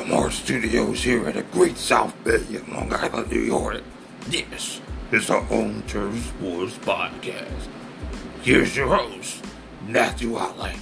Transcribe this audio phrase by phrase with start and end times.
[0.00, 3.82] from our studios here at the Great South Bay in Long Island, New York,
[4.28, 7.68] this is the Home Turf Sports Podcast.
[8.42, 9.44] Here's your host,
[9.88, 10.74] Matthew Watley.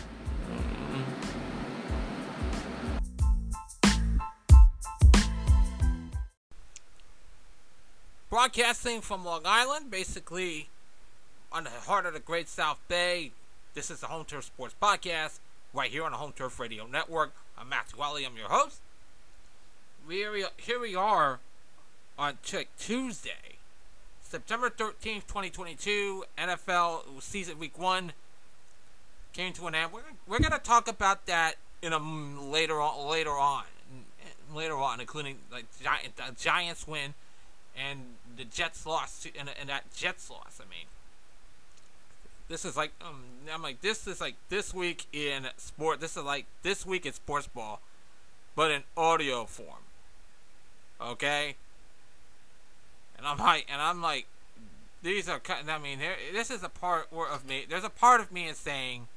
[8.28, 10.68] Broadcasting from Long Island, basically
[11.50, 13.30] on the heart of the Great South Bay.
[13.72, 15.38] This is the Home Turf Sports Podcast,
[15.72, 17.32] right here on the Home Turf Radio Network.
[17.56, 18.80] I'm Matthew Wally, I'm your host.
[20.06, 21.40] We are, here we are
[22.16, 22.38] on
[22.78, 23.56] Tuesday,
[24.22, 26.24] September 13th, 2022.
[26.38, 28.12] NFL season week one
[29.32, 29.92] came to an end.
[29.92, 33.64] We're, we're going to talk about that in a later on, later on,
[34.54, 37.14] later on, including like Giant, the Giants win
[37.76, 38.00] and
[38.36, 40.60] the Jets lost, and, and that Jets loss.
[40.60, 40.86] I mean,
[42.48, 46.00] this is like um, I'm like this is like this week in sport.
[46.00, 47.80] This is like this week in sports ball,
[48.54, 49.85] but in audio form.
[51.00, 51.56] Okay.
[53.18, 54.26] And I'm like, and I'm like,
[55.02, 55.38] these are.
[55.38, 55.68] Cutting.
[55.68, 56.16] I mean, there.
[56.32, 57.64] This is a part of me.
[57.68, 59.08] There's a part of me is saying.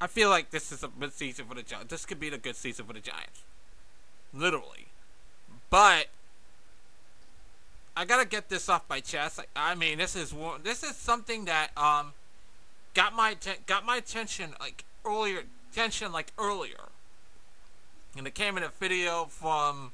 [0.00, 1.90] I feel like this is a good season for the Giants.
[1.90, 3.42] This could be the good season for the Giants.
[4.34, 4.86] Literally.
[5.70, 6.08] But
[7.96, 9.40] I gotta get this off my chest.
[9.54, 12.12] I mean, this is this is something that um
[12.94, 16.88] got my got my attention like earlier attention like earlier,
[18.16, 19.92] and it came in a video from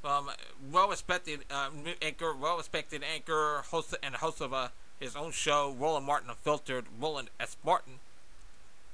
[0.00, 0.30] from
[0.70, 4.68] well-respected uh, anchor, well-respected anchor, host and host of uh,
[5.00, 7.56] his own show, Roland Martin Unfiltered, Roland S.
[7.64, 7.94] Martin.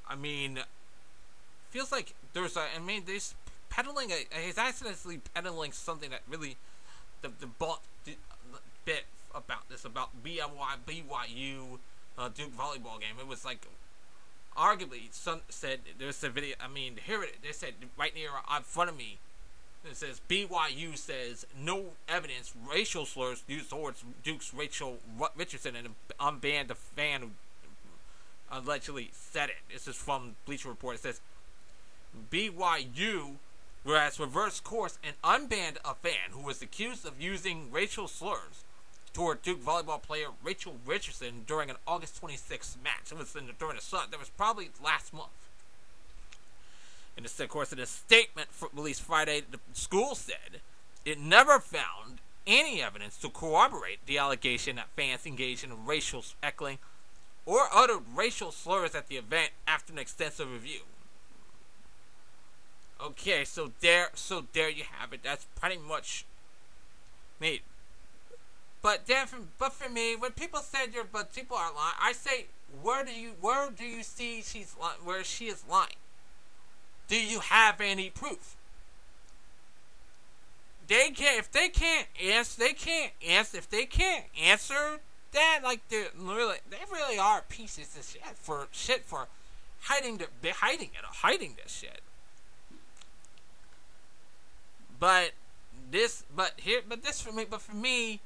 [0.08, 0.60] I mean,
[1.70, 2.64] feels like there's a.
[2.74, 3.34] I mean, he's
[3.70, 4.26] peddling a.
[4.44, 6.56] He's accidentally peddling something that really
[7.22, 7.48] the the
[8.84, 11.78] bit about this about BMY BYU
[12.18, 13.16] uh, Duke volleyball game.
[13.18, 13.66] It was like
[14.56, 16.56] arguably some said there's a video.
[16.60, 19.18] I mean, here it they said right near uh, in front of me.
[19.88, 24.98] It says BYU says no evidence racial slurs used towards Duke's Rachel
[25.36, 25.88] Richardson and
[26.18, 27.30] unbanned a fan who
[28.50, 29.56] allegedly said it.
[29.70, 30.96] This is from Bleacher Report.
[30.96, 31.20] It says
[32.30, 33.36] BYU
[33.82, 38.63] whereas reverse course and unbanned a fan who was accused of using racial slurs
[39.14, 43.12] toward Duke volleyball player Rachel Richardson during an August 26th match.
[43.12, 44.08] It was in the, during the sun.
[44.10, 45.30] That was probably last month.
[47.16, 50.60] And of course, in a statement released Friday, the school said
[51.04, 56.78] it never found any evidence to corroborate the allegation that fans engaged in racial heckling
[57.46, 60.80] or uttered racial slurs at the event after an extensive review.
[63.00, 65.20] Okay, so there, so there you have it.
[65.22, 66.24] That's pretty much
[67.40, 67.60] me.
[68.84, 72.12] But then, for, but for me, when people said you're, but people are lying, I
[72.12, 72.48] say,
[72.82, 75.96] where do you, where do you see she's lying, where she is lying?
[77.08, 78.56] Do you have any proof?
[80.86, 85.00] They can't, if they can't answer, they can't answer, if they can't answer
[85.32, 89.28] that, like they really, they really are pieces of shit for shit for
[89.84, 92.02] hiding the, hiding it, hiding this shit.
[95.00, 95.30] But
[95.90, 98.20] this, but here, but this for me, but for me,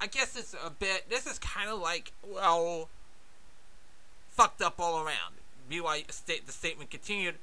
[0.00, 1.08] I guess it's a bit.
[1.08, 2.88] This is kind of like well,
[4.30, 5.36] fucked up all around.
[5.70, 7.36] BYU state the statement continued.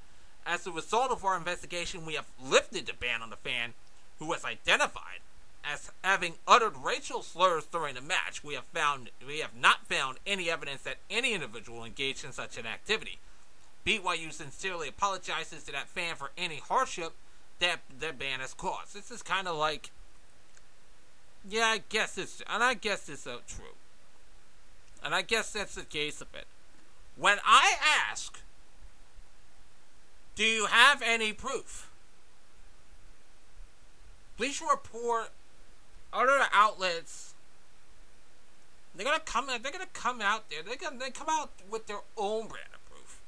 [0.45, 3.73] As a result of our investigation, we have lifted the ban on the fan
[4.19, 5.19] who was identified
[5.63, 8.43] as having uttered racial slurs during the match.
[8.43, 12.57] We have found we have not found any evidence that any individual engaged in such
[12.57, 13.19] an activity.
[13.85, 17.13] BYU sincerely apologizes to that fan for any hardship
[17.59, 18.95] that their ban has caused.
[18.95, 19.91] This is kind of like,
[21.47, 23.75] yeah, I guess it's, and I guess it's true.
[25.03, 26.45] And I guess that's the case of it.
[27.17, 27.73] When I
[28.09, 28.39] ask,
[30.35, 31.89] do you have any proof?
[34.37, 35.29] Bleacher Report,
[36.13, 37.33] other outlets,
[38.95, 39.47] they're gonna come.
[39.47, 40.63] They're gonna come out there.
[40.63, 43.21] They're gonna they come out with their own brand of proof.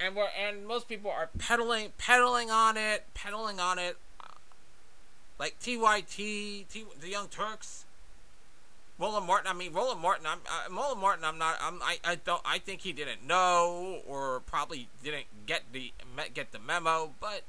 [0.00, 3.96] and we're and most people are peddling peddling on it, peddling on it,
[5.38, 6.16] like TYT,
[6.68, 7.84] T, the Young Turks,
[8.98, 9.48] Roland Martin.
[9.48, 10.26] I mean Roland Martin.
[10.26, 11.24] I'm uh, Roland Martin.
[11.24, 11.56] I'm not.
[11.60, 11.82] I'm.
[11.82, 12.42] I, I don't.
[12.44, 15.92] I think he didn't know or probably didn't get the
[16.32, 17.42] get the memo, but.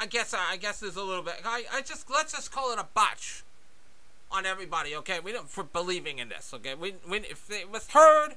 [0.00, 1.40] I guess I guess there's a little bit.
[1.44, 3.42] I, I just let's just call it a botch
[4.30, 4.94] on everybody.
[4.94, 6.52] Okay, we don't for believing in this.
[6.54, 8.36] Okay, we, we if it was heard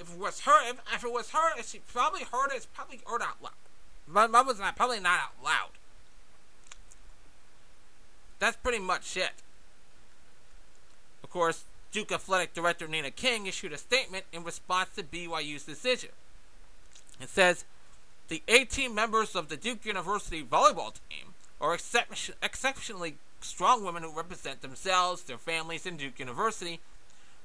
[0.00, 2.66] if it was her, if, if it was her, if she probably heard it, it's
[2.66, 3.52] probably heard out loud.
[4.08, 5.72] But was not probably not out loud.
[8.40, 9.32] That's pretty much it.
[11.22, 16.10] Of course, Duke Athletic Director Nina King issued a statement in response to BYU's decision.
[17.20, 17.64] It says,
[18.28, 24.62] the 18 members of the Duke University volleyball team are exceptionally strong women who represent
[24.62, 26.80] themselves, their families, and Duke University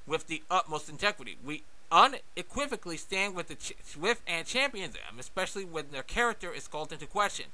[0.06, 1.36] with the utmost integrity.
[1.44, 6.68] We unequivocally stand with, the ch- with and champion them, especially when their character is
[6.68, 7.46] called into question.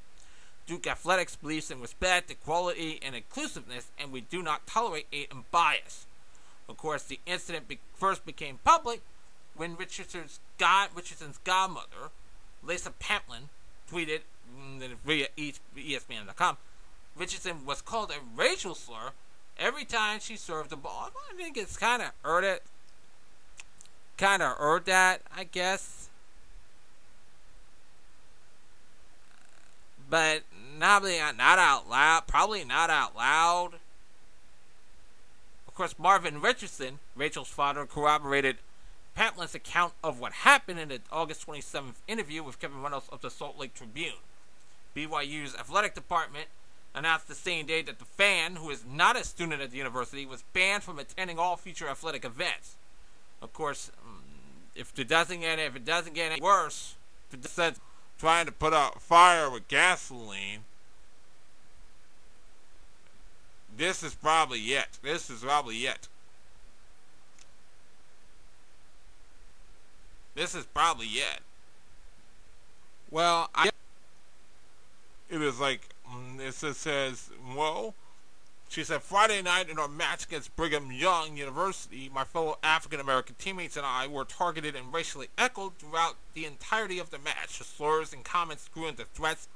[0.67, 5.51] Duke Athletics believes in respect, equality, and inclusiveness, and we do not tolerate hate and
[5.51, 6.07] bias.
[6.69, 9.03] Of course, the incident be- first became public
[9.57, 12.11] when Richardson's, god- Richardson's godmother,
[12.63, 13.49] Lisa Pamplin,
[13.91, 14.21] tweeted
[14.57, 16.57] mm, via ESPN.com
[17.17, 19.13] Richardson was called a racial slur
[19.59, 21.11] every time she served the ball.
[21.33, 22.63] I think it's kind of earned it.
[24.17, 26.09] Kind of earned that, I guess.
[30.09, 30.43] But
[30.79, 32.27] probably not out loud.
[32.27, 33.75] Probably not out loud.
[35.67, 38.57] Of course, Marvin Richardson, Rachel's father, corroborated
[39.17, 43.31] Pamplin's account of what happened in the August 27th interview with Kevin Reynolds of the
[43.31, 44.21] Salt Lake Tribune.
[44.95, 46.49] BYU's athletic department
[46.95, 50.27] announced the same day that the fan, who is not a student at the university,
[50.27, 52.77] was banned from attending all future athletic events.
[53.41, 54.21] Of course, mm,
[54.75, 56.95] if it doesn't get if it doesn't get any worse,
[57.33, 57.81] if it says
[58.23, 60.61] trying to put out fire with gasoline,
[63.77, 64.87] this is probably it.
[65.03, 66.07] This is probably it.
[70.37, 71.41] This is probably it.
[73.11, 73.71] Well, I
[75.29, 77.93] it was like mm, it says, well,
[78.73, 83.35] she said Friday night in our match against Brigham Young University, my fellow African American
[83.39, 87.59] teammates and I were targeted and racially echoed throughout the entirety of the match.
[87.59, 89.47] The slurs and comments grew into threats,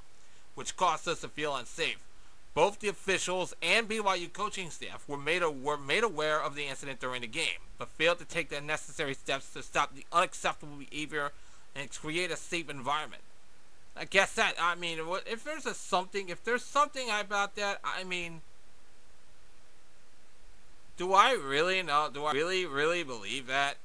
[0.54, 2.04] which caused us to feel unsafe.
[2.52, 6.66] Both the officials and BYU coaching staff were made, a, were made aware of the
[6.66, 10.76] incident during the game, but failed to take the necessary steps to stop the unacceptable
[10.76, 11.32] behavior
[11.74, 13.22] and create a safe environment.
[13.96, 18.04] I guess that I mean, if there's a something, if there's something about that, I
[18.04, 18.42] mean,
[20.96, 22.08] do I really know?
[22.12, 23.76] Do I really, really believe that?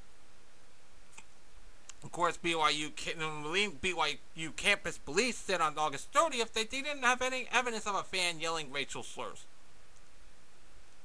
[2.02, 7.46] Of course, BYU BYU campus police said on August 30th that they didn't have any
[7.52, 9.44] evidence of a fan yelling racial slurs.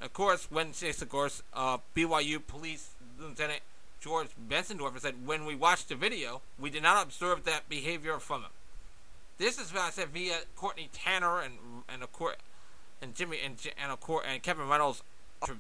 [0.02, 2.90] Of course, when of course, uh, BYU police
[3.20, 3.62] lieutenant
[4.00, 8.44] George Besendorfer said, when we watched the video, we did not observe that behavior from
[8.44, 8.52] him.
[9.38, 11.54] This is what I said via Courtney Tanner and
[11.88, 12.38] and of course
[13.02, 15.04] and Jimmy and and of course and Kevin Reynolds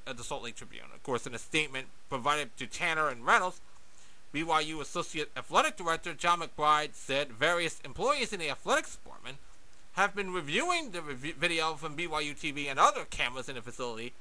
[0.05, 0.85] at the Salt Lake Tribune.
[0.93, 3.61] Of course, in a statement provided to Tanner and Reynolds,
[4.33, 9.37] BYU Associate Athletic Director John McBride said various employees in the athletics department
[9.93, 14.13] have been reviewing the video from BYU TV and other cameras in the facility,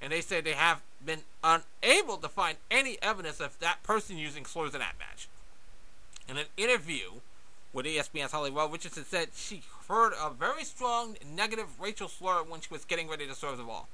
[0.00, 4.44] and they say they have been unable to find any evidence of that person using
[4.44, 5.28] slurs in that match.
[6.28, 7.20] In an interview
[7.72, 12.60] with ESPN's Holly Well, Richardson said she heard a very strong negative racial slur when
[12.60, 13.88] she was getting ready to serve the ball.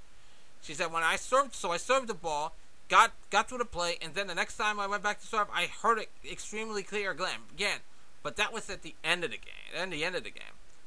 [0.62, 2.54] She said, when I served, so I served the ball,
[2.88, 5.48] got got through the play, and then the next time I went back to serve,
[5.52, 7.80] I heard it extremely clear again.
[8.22, 10.42] But that was at the end of the game, and the end of the game.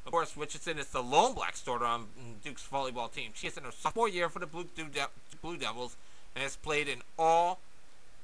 [0.06, 2.08] Of course, Richardson is the lone black starter on
[2.44, 3.32] Duke's volleyball team.
[3.36, 4.66] She is in her sophomore year for the Blue,
[5.42, 5.96] Blue Devils
[6.36, 7.60] and has played in all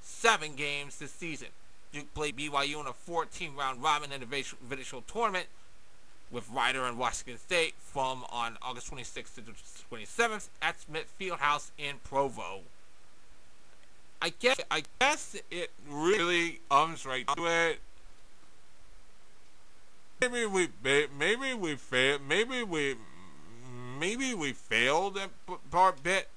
[0.01, 1.49] seven games this season.
[1.91, 5.47] Duke played BYU in a 14 round robin individual tournament
[6.31, 9.41] with Rider and Washington State from on August 26th to
[9.91, 12.61] 27th at Smith Fieldhouse in Provo.
[14.21, 17.79] I guess I guess it really comes right to it.
[20.19, 20.69] Maybe we
[21.17, 22.21] maybe we failed.
[22.27, 22.95] Maybe we
[23.99, 25.29] maybe we failed at
[25.69, 26.29] part bit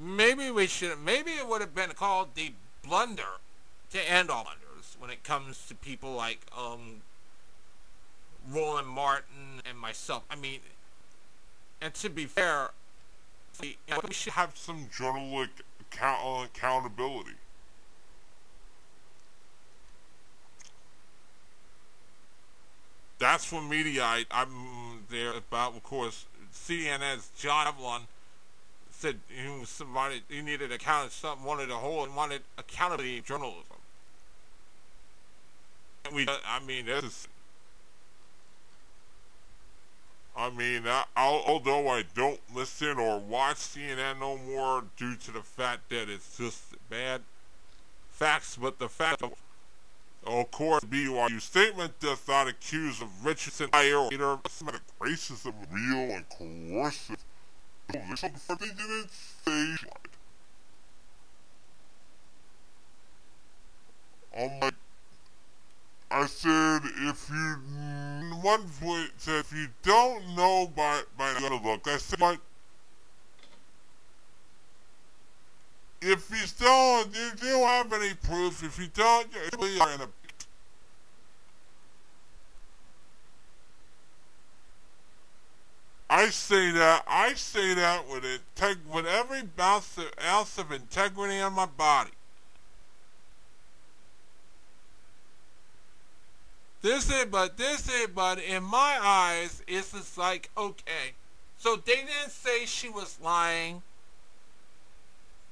[0.00, 0.98] Maybe we should.
[1.00, 2.52] Maybe it would have been called the
[2.84, 3.40] blunder
[3.90, 4.67] to end all blunders
[4.98, 7.02] when it comes to people like um,
[8.50, 10.24] Roland Martin and myself.
[10.30, 10.60] I mean,
[11.80, 12.70] and to be fair,
[13.60, 13.78] we,
[14.10, 17.36] should have some journalistic account- uh, accountability.
[23.18, 24.04] That's for media.
[24.04, 28.02] I, I'm there about, of course, CNN's John Evelyn
[28.90, 31.12] said he was somebody he needed account
[31.44, 33.77] wanted a whole wanted accountability journalism.
[36.14, 37.28] We, I mean, this is.
[40.36, 45.42] I mean, I, although I don't listen or watch CNN no more due to the
[45.42, 47.22] fact that it's just bad
[48.08, 49.32] facts, but the fact of,
[50.24, 57.24] of course, BYU statement does not accuse of Richardson or Semitic racism real and coercive
[57.90, 59.86] So the first thing didn't say she
[64.36, 64.74] lied.
[66.10, 67.56] I said, if you,
[68.40, 72.38] one point said, if you don't know by, by the look, I said, like,
[76.00, 79.26] if you if you don't have any proof, if you don't,
[79.60, 80.08] you are in a
[86.10, 91.36] I say that, I say that with, integ- with every ounce of, ounce of integrity
[91.36, 92.10] in my body.
[96.80, 101.14] This is, but this is, but in my eyes, it's just like, okay.
[101.58, 103.82] So they didn't say she was lying.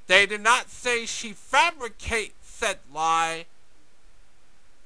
[0.07, 3.45] They did not say she fabricated said lie.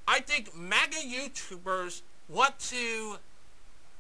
[0.09, 3.19] I think MAGA YouTubers want to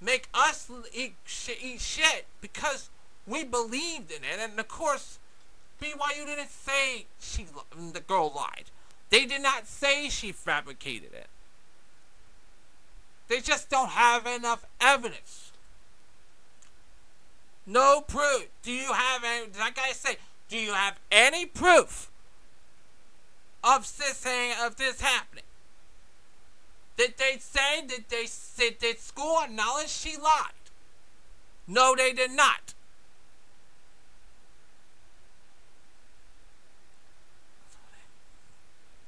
[0.00, 2.90] make us eat shit, eat shit because
[3.28, 4.40] we believed in it.
[4.40, 5.20] And of course,
[5.80, 7.46] BYU didn't say she
[7.92, 8.64] the girl lied.
[9.10, 11.28] They did not say she fabricated it.
[13.30, 15.52] They just don't have enough evidence.
[17.64, 18.48] No proof.
[18.64, 19.46] Do you have any?
[19.56, 20.16] Like I say,
[20.48, 22.10] do you have any proof
[23.62, 25.44] of this thing, of this happening?
[26.96, 28.26] Did they say did they
[28.58, 30.50] did, did school acknowledge she lied?
[31.68, 32.74] No, they did not.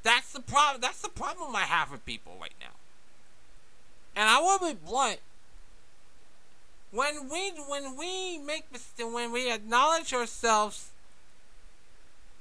[0.04, 0.80] That's the problem.
[0.80, 2.76] That's the problem I have with people right now.
[4.14, 5.18] And I will be blunt.
[6.90, 8.64] When we when we make
[8.98, 10.90] when we acknowledge ourselves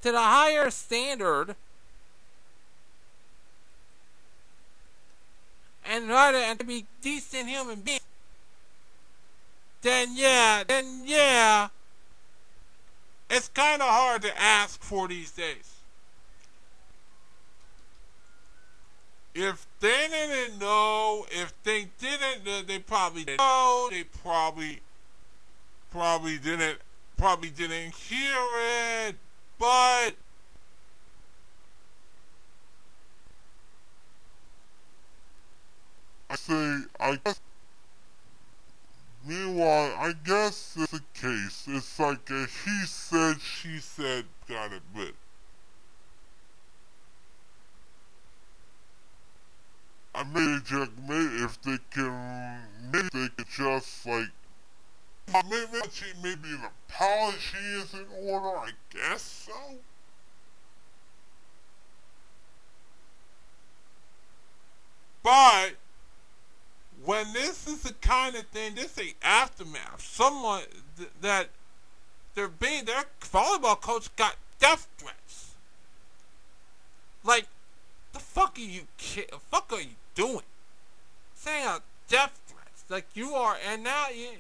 [0.01, 1.55] to the higher standard
[5.85, 8.01] and try to, and to be decent human beings,
[9.81, 11.69] then yeah, then yeah,
[13.29, 15.80] it's kind of hard to ask for these days.
[19.33, 23.88] If they didn't know, if they didn't, uh, they probably didn't know.
[23.89, 24.81] They probably,
[25.91, 26.79] probably didn't,
[27.17, 28.35] probably didn't hear
[29.07, 29.15] it.
[29.57, 30.11] But
[36.29, 37.39] I say, I guess.
[39.23, 41.65] Meanwhile, I guess it's a case.
[41.67, 45.13] It's like a he said, she said kind of bit.
[50.13, 52.60] I mean, just maybe if they can,
[52.91, 54.27] maybe they could just like,
[55.50, 55.80] maybe
[56.22, 58.58] maybe the apology is in order.
[58.58, 59.53] I guess so.
[65.24, 65.72] But
[67.03, 70.01] when this is the kind of thing, this is aftermath.
[70.01, 70.63] Someone
[70.98, 71.50] th- that
[72.36, 75.56] they're being their volleyball coach got death threats.
[77.24, 77.48] Like,
[78.13, 79.30] the fuck are you kid?
[79.50, 80.41] Fuck are you doing?
[81.36, 82.86] Saying a death threats.
[82.89, 84.38] Like you are, and now you.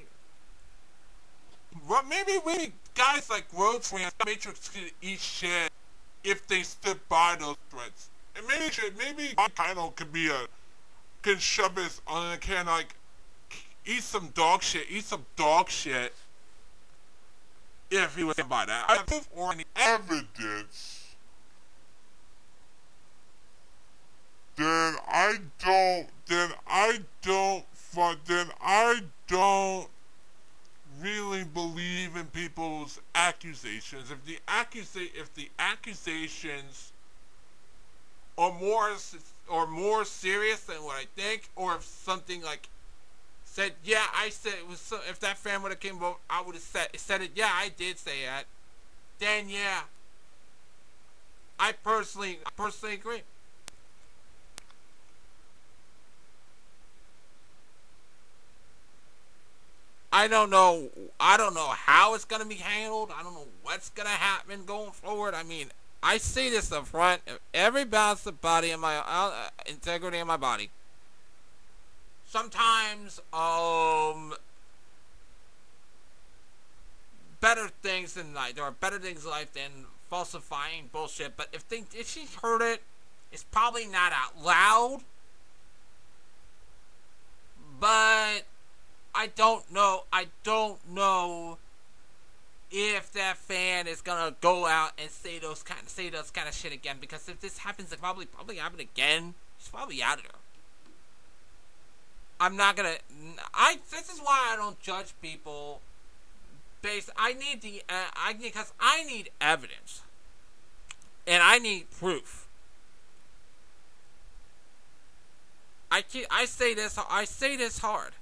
[2.09, 5.71] Maybe we guys like Rhodes fans, Matrix could eat shit
[6.23, 8.09] if they stood by those threats.
[8.35, 10.47] And maybe maybe kind of could be a
[11.21, 12.95] can shove his on can like
[13.85, 16.13] eat some dog shit, eat some dog shit.
[17.89, 21.00] If he was by that, I have or any evidence
[24.61, 27.65] then I don't, then I don't,
[28.25, 29.87] then I don't
[31.01, 34.11] really believe in people's accusations.
[34.11, 36.91] If the accusa- if the accusations
[38.37, 38.91] are more
[39.49, 42.69] or more serious than what I think, or if something like
[43.45, 44.79] said, yeah, I said it was.
[44.79, 47.31] So, if that fan would have came out, I would have said said it.
[47.35, 48.45] Yeah, I did say that.
[49.19, 49.81] Then yeah,
[51.59, 53.21] I personally I personally agree.
[60.11, 60.89] I don't know.
[61.19, 63.11] I don't know how it's gonna be handled.
[63.17, 65.33] I don't know what's gonna happen going forward.
[65.33, 65.67] I mean,
[66.03, 67.21] I see this up front.
[67.53, 70.69] Every balance of body in my uh, integrity in my body.
[72.27, 74.33] Sometimes, um,
[77.41, 78.55] better things in life.
[78.55, 81.35] There are better things in life than falsifying bullshit.
[81.35, 82.81] But if they, if she heard it,
[83.31, 85.01] it's probably not out loud.
[87.79, 88.43] But
[89.13, 90.03] I don't know.
[90.11, 91.57] I don't know
[92.71, 96.47] if that fan is gonna go out and say those kind of say those kind
[96.47, 96.97] of shit again.
[96.99, 99.33] Because if this happens, it probably probably happen again.
[99.57, 100.31] He's probably out of there.
[102.39, 102.95] I'm not gonna.
[103.53, 103.79] I.
[103.91, 105.81] This is why I don't judge people
[106.81, 107.83] Based, I need the.
[107.87, 110.01] Uh, I because I need evidence,
[111.27, 112.47] and I need proof.
[115.91, 116.97] I keep, I say this.
[117.09, 118.13] I say this hard.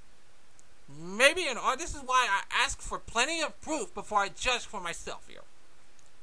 [0.98, 4.80] Maybe an this is why I ask for plenty of proof before I judge for
[4.80, 5.42] myself here.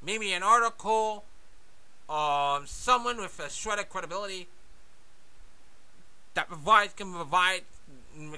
[0.03, 1.23] Maybe an article,
[2.09, 4.47] um, someone with a shred of credibility
[6.33, 7.61] that provides can provide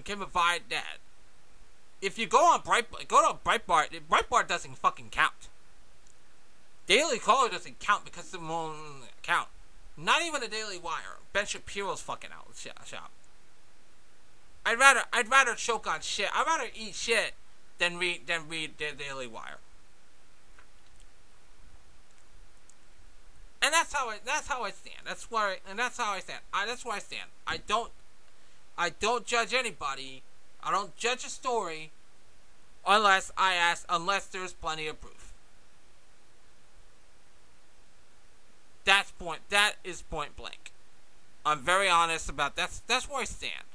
[0.03, 0.97] can provide that.
[2.01, 3.87] If you go on Breitbart, go to Breitbart.
[4.09, 5.49] Breitbart doesn't fucking count.
[6.87, 8.77] Daily Caller doesn't count because it won't
[9.21, 9.49] count.
[9.97, 11.17] Not even the Daily Wire.
[11.33, 13.11] Ben Shapiro's fucking out shop.
[14.65, 16.29] I'd rather I'd rather choke on shit.
[16.33, 17.33] I'd rather eat shit
[17.77, 19.57] than read than read the Daily Wire.
[23.61, 25.01] And that's how I that's how I stand.
[25.05, 26.39] That's where I, and that's how I stand.
[26.53, 27.29] I that's where I stand.
[27.45, 27.91] I don't
[28.77, 30.23] I don't judge anybody.
[30.63, 31.91] I don't judge a story
[32.87, 35.33] unless I ask unless there's plenty of proof.
[38.85, 40.71] That's point that is point blank.
[41.45, 43.68] I'm very honest about that's that's where I stand.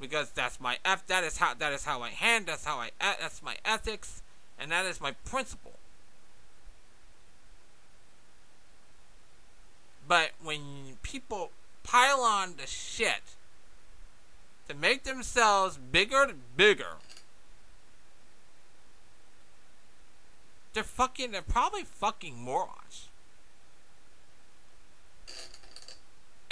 [0.00, 2.90] Because that's my f that is how that is how I hand that's how I
[3.00, 4.22] that's my ethics
[4.58, 5.72] and that is my principle.
[10.06, 11.50] But when people
[11.82, 13.36] pile on the shit
[14.68, 16.96] to make themselves bigger and bigger,
[20.74, 23.08] they're fucking, they're probably fucking morons.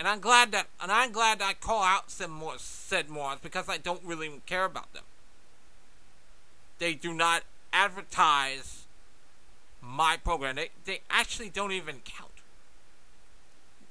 [0.02, 3.68] And I'm glad that, and I'm glad I call out some more said morons because
[3.68, 5.04] I don't really care about them.
[6.80, 8.86] They do not advertise
[9.80, 10.56] my program.
[10.56, 12.32] They, they actually don't even count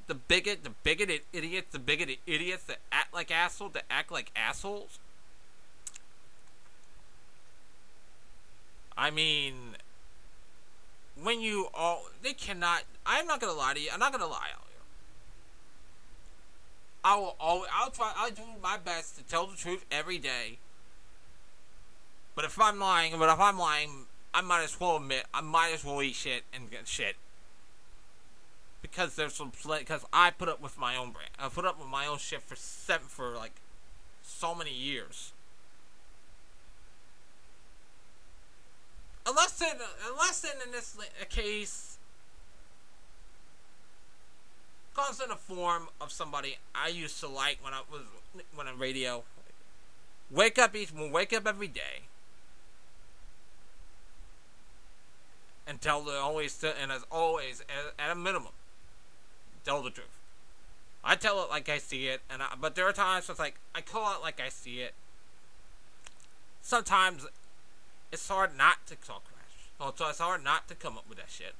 [0.08, 4.32] the bigot, the bigoted idiots, the bigoted idiots that act like assholes, that act like
[4.36, 5.00] assholes.
[8.98, 9.78] I mean,
[11.24, 12.84] when you all, they cannot.
[13.06, 13.92] I'm not gonna lie to you.
[13.94, 14.50] I'm not gonna lie.
[17.04, 17.70] I will always.
[17.74, 18.14] I'll try.
[18.16, 20.60] I'll do my best to tell the truth every day.
[22.36, 25.72] But if I'm lying, but if I'm lying, I might as well admit I might
[25.74, 27.16] as well eat shit and get shit
[28.82, 31.32] because there's some because I put up with my own brand.
[31.40, 33.54] I put up with my own shit for seven for like
[34.24, 35.34] so many years.
[39.26, 39.78] Unless in
[40.10, 40.98] unless in, in this
[41.30, 41.91] case
[44.96, 48.02] comes in a form of somebody I used to like when I was
[48.54, 49.24] when on radio.
[50.30, 52.04] Wake up each wake up every day.
[55.68, 57.64] And tell the always and as always
[58.00, 58.54] at a minimum
[59.64, 60.20] tell the truth.
[61.04, 63.56] I tell it like I see it, and I, but there are times it's like
[63.74, 64.94] I call it like I see it.
[66.62, 67.26] Sometimes
[68.12, 69.70] it's hard not to talk trash.
[69.80, 71.56] Oh, so it's hard not to come up with that shit.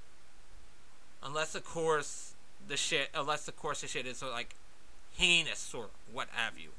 [1.24, 2.31] Unless of course
[2.72, 4.56] the shit, unless of course the shit is like
[5.12, 6.70] heinous or what have you.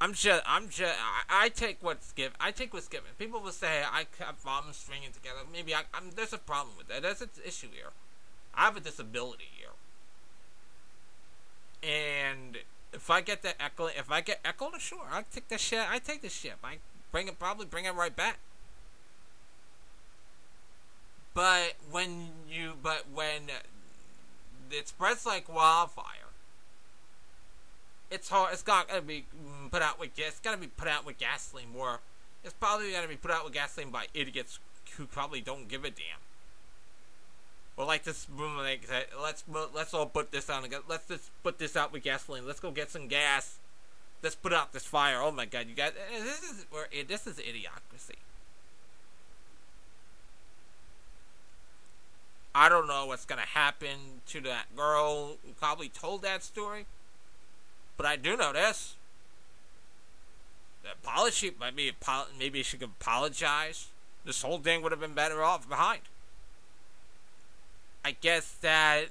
[0.00, 0.94] I'm just, I'm just,
[1.28, 2.32] I, I, take what's given.
[2.40, 3.10] I take what's given.
[3.18, 5.40] People will say I have problems stringing together.
[5.52, 7.02] Maybe I, I'm, there's a problem with that.
[7.02, 7.90] There's an issue here.
[8.54, 9.68] I have a disability here.
[11.82, 12.56] And
[12.94, 15.80] if I get that echo, if I get echoed, sure, I take the shit.
[15.88, 16.54] I take the shit.
[16.64, 16.78] I
[17.12, 18.38] bring it, probably bring it right back.
[21.34, 23.42] But when you, but when
[24.70, 26.04] it spreads like wildfire,
[28.10, 28.52] it's hard.
[28.52, 29.26] It's got to be
[29.70, 30.10] put out with.
[30.16, 32.00] It's to be put out with gasoline more.
[32.42, 34.58] It's probably gonna be put out with gasoline by idiots
[34.96, 36.20] who probably don't give a damn.
[37.76, 38.26] Or like this
[39.20, 40.64] let's let's all put this on.
[40.88, 42.46] Let's just put this out with gasoline.
[42.46, 43.58] Let's go get some gas.
[44.22, 45.20] Let's put out this fire.
[45.20, 46.66] Oh my god, you guys, this is
[47.06, 48.16] this is idiocracy.
[52.54, 56.86] I don't know what's gonna happen to that girl who probably told that story,
[57.96, 58.96] but I do know this.
[60.82, 61.92] That apology, maybe
[62.38, 63.88] maybe she could apologize.
[64.24, 66.02] This whole thing would have been better off behind.
[68.04, 69.06] I guess that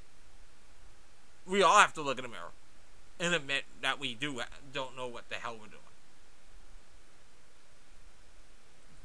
[1.46, 2.52] we all have to look in the mirror
[3.20, 5.80] and admit that we do uh, don't know what the hell we're doing.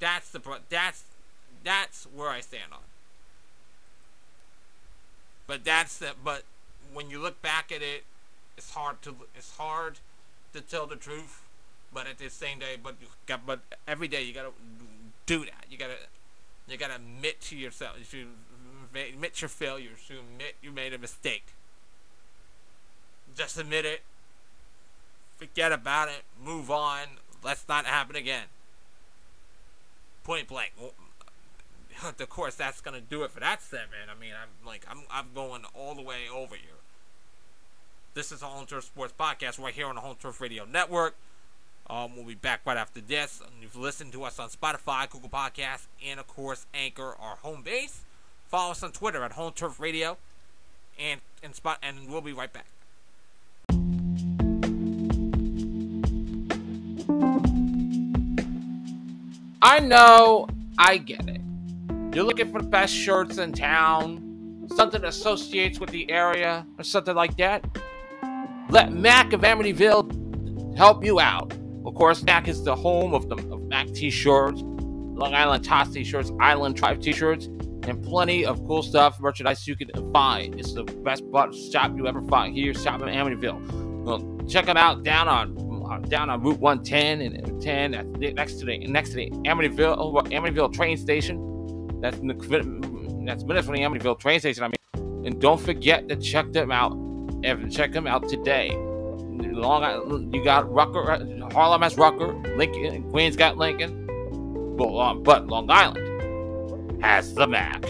[0.01, 1.05] That's the that's
[1.63, 2.81] that's where I stand on.
[5.47, 6.45] But that's the but
[6.93, 8.05] when you look back at it,
[8.57, 9.99] it's hard to it's hard
[10.53, 11.43] to tell the truth.
[11.93, 14.51] But at the same day, but you got, but every day you gotta
[15.27, 15.67] do that.
[15.71, 15.97] You gotta
[16.69, 17.97] you gotta admit to yourself.
[18.13, 18.29] You
[18.95, 21.47] admit your failures, to admit you made a mistake.
[23.37, 24.03] Just admit it.
[25.37, 26.23] Forget about it.
[26.43, 27.07] Move on.
[27.43, 28.45] Let's not happen again.
[30.23, 30.73] point blank.
[32.03, 34.11] Of course, that's gonna do it for that segment.
[34.15, 36.79] I mean, I'm like, I'm, I'm going all the way over here.
[38.15, 41.17] This is a Home Turf Sports Podcast right here on the Home Turf Radio Network.
[41.91, 43.43] Um, we'll be back right after this.
[43.61, 48.03] You've listened to us on Spotify, Google Podcasts, and of course Anchor, our home base.
[48.49, 50.17] Follow us on Twitter at Home Turf Radio,
[50.99, 52.67] and and spot, and we'll be right back.
[59.61, 60.47] I know,
[60.79, 61.34] I get it.
[62.15, 66.85] You're looking for the best shirts in town, something that associates with the area, or
[66.85, 67.65] something like that.
[68.71, 71.53] Let Mac of Amityville help you out.
[71.85, 76.31] Of course, Mac is the home of the of Mac t-shirts, Long Island Tots t-shirts,
[76.39, 80.55] Island Tribe t-shirts, and plenty of cool stuff, merchandise you can find.
[80.55, 81.25] It's the best
[81.73, 84.05] shop you ever find here, shop in Amityville.
[84.05, 88.87] Well, check them out down on down on Route 110 and 10 next to the
[88.87, 91.51] next to the Amityville Amityville train station.
[92.05, 94.63] That's that's minutes from the Amityville train station.
[94.63, 96.93] I mean, and don't forget to check them out.
[96.93, 98.73] And check them out today.
[98.75, 101.03] Long you got Rucker,
[101.53, 104.07] Harlem has Rucker, Lincoln, Queens got Lincoln,
[104.77, 107.83] but, um, but Long Island has the Mac.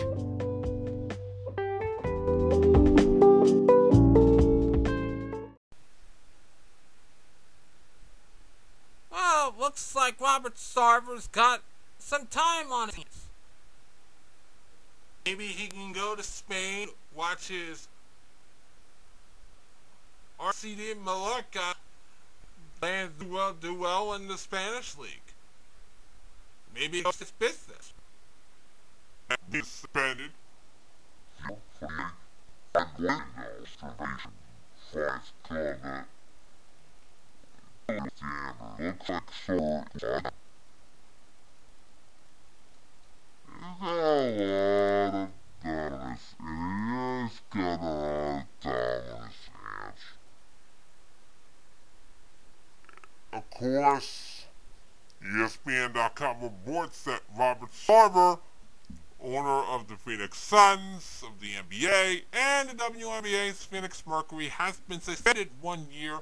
[9.10, 11.62] Well, looks like Robert Sarver's got
[11.98, 13.23] some time on his hands.
[15.24, 17.88] Maybe he can go to Spain, watch his
[20.38, 21.74] RCD Mallorca
[22.82, 25.08] and do well, do well in the Spanish league.
[26.74, 27.94] Maybe it's his business.
[29.50, 30.32] Be suspended.
[31.42, 31.94] Hopefully,
[32.74, 33.22] a great
[33.80, 34.32] observation.
[34.92, 35.76] Five club
[38.78, 39.84] looks like so
[53.32, 54.46] Of course,
[55.24, 58.38] ESPN.com reports that Robert Sarver,
[59.22, 65.00] owner of the Phoenix Suns of the NBA and the WNBA's Phoenix Mercury, has been
[65.00, 66.18] suspended one year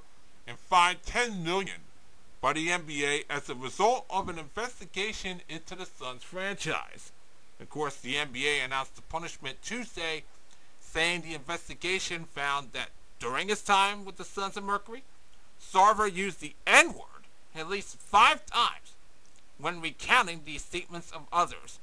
[0.46, 1.81] and fined 10 million
[2.40, 7.12] by the NBA as a result of an investigation into the Suns franchise.
[7.62, 10.25] Of course, the NBA announced the punishment Tuesday,
[10.81, 12.88] saying the investigation found that
[13.20, 15.05] during his time with the Suns of Mercury,
[15.62, 18.94] Sarver used the N word at least five times
[19.59, 21.79] when recounting the statements of others.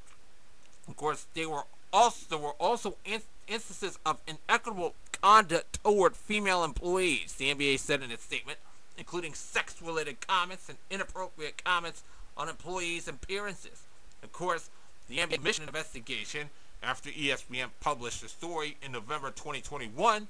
[0.90, 1.64] Of course, were
[1.94, 7.36] also there were also in, instances of inequitable conduct toward female employees.
[7.36, 8.60] The NBA said in its statement,
[8.98, 12.04] including sex-related comments and inappropriate comments
[12.36, 13.84] on employees' appearances.
[14.22, 14.70] Of course,
[15.10, 16.50] the NBA mission investigation
[16.82, 20.28] after ESPN published a story in November 2021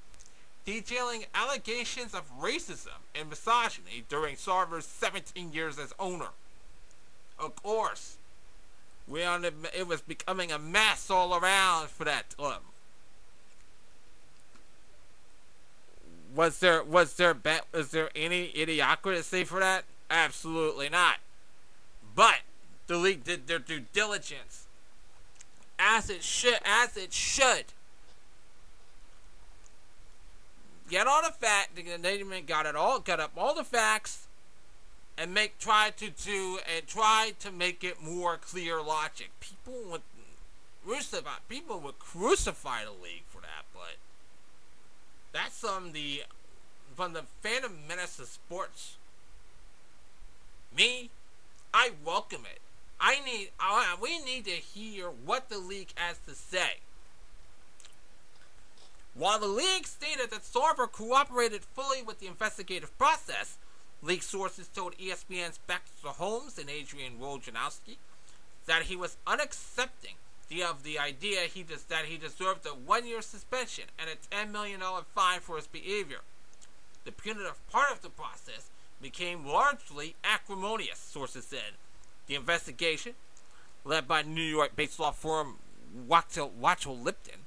[0.64, 6.28] detailing allegations of racism and misogyny during Sarver's 17 years as owner.
[7.38, 8.16] Of course,
[9.08, 12.60] we on the, it was becoming a mess all around for that club.
[16.34, 19.84] Was there was there bet was there any idiocracy for that?
[20.08, 21.16] Absolutely not.
[22.14, 22.40] But
[22.86, 24.66] the league did their due diligence,
[25.80, 27.64] as it should, as it should
[30.90, 34.26] get all the fact, they got it all, got up all the facts,
[35.16, 39.30] and make try to do and try to make it more clear logic.
[39.40, 40.02] People would
[40.84, 43.96] crucify people would crucify the league for that, but
[45.32, 46.24] that's from the
[46.96, 48.96] from the Phantom Menace of sports.
[50.76, 51.10] Me,
[51.72, 52.60] I welcome it.
[53.00, 56.80] I need I, we need to hear what the league has to say.
[59.14, 63.56] While the league stated that Sarver cooperated fully with the investigative process,
[64.02, 67.96] league sources told ESPN's Baxter Holmes and Adrian Wojnarowski
[68.66, 70.14] that he was unaccepting
[70.48, 74.52] the, of the idea he des- that he deserved a one-year suspension and a $10
[74.52, 74.80] million
[75.14, 76.20] fine for his behavior.
[77.04, 81.72] The punitive part of the process became largely acrimonious, sources said.
[82.30, 83.14] The investigation,
[83.84, 85.56] led by New York-based law firm
[86.08, 87.40] Wachtell Lipton,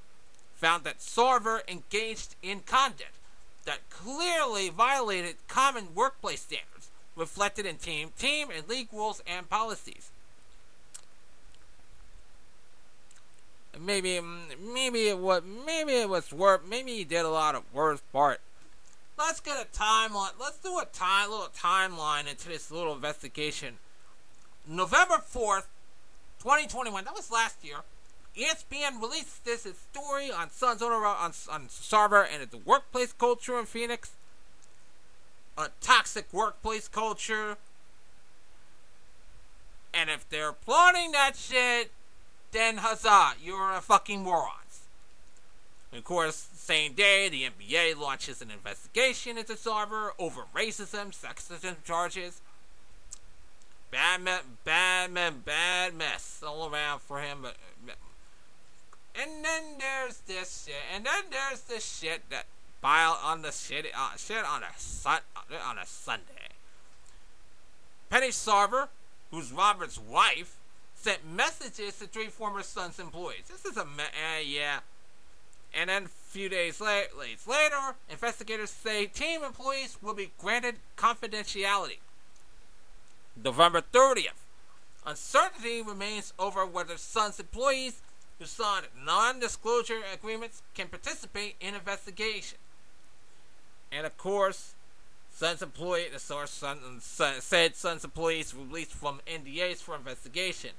[0.56, 3.16] found that Sarver engaged in conduct
[3.64, 10.12] that clearly violated common workplace standards reflected in team, team and league rules and policies.
[13.80, 18.04] Maybe, maybe it was, maybe it was worth, maybe he did a lot of worst
[18.12, 18.42] part.
[19.18, 20.32] Let's get a timeline.
[20.38, 23.78] Let's do a time, little timeline into this little investigation.
[24.68, 25.68] November fourth,
[26.40, 27.06] 2021.
[27.06, 27.78] That was last year.
[28.38, 33.66] ESPN released this story on Suns owner on on Sarver and its workplace culture in
[33.66, 34.12] Phoenix.
[35.58, 37.58] A toxic workplace culture.
[39.94, 41.92] And if they're applauding that shit,
[42.52, 44.82] then huzzah, you're a fucking morons.
[45.92, 51.84] And of course, same day, the NBA launches an investigation into Sarver over racism, sexism
[51.84, 52.42] charges.
[53.94, 54.28] Bad,
[54.64, 57.46] bad, me- bad mess all around for him.
[59.14, 62.48] And then there's this shit, and then there's this shit that
[62.82, 65.20] pile on the shit, uh, shit on a sun,
[65.64, 66.50] on a Sunday.
[68.10, 68.88] Penny Sarver,
[69.30, 70.56] who's Robert's wife,
[70.96, 73.44] sent messages to three former Suns employees.
[73.48, 74.80] This is a me- uh, yeah.
[75.72, 82.00] And then a few days la- later, investigators say team employees will be granted confidentiality.
[83.42, 84.40] November 30th.
[85.06, 88.02] Uncertainty remains over whether Suns employees
[88.40, 92.58] who signed non-disclosure agreements can participate in investigation.
[93.92, 94.74] And of course,
[95.34, 100.72] Suns employee the source Sun, said Suns employees released from NDAs for investigation.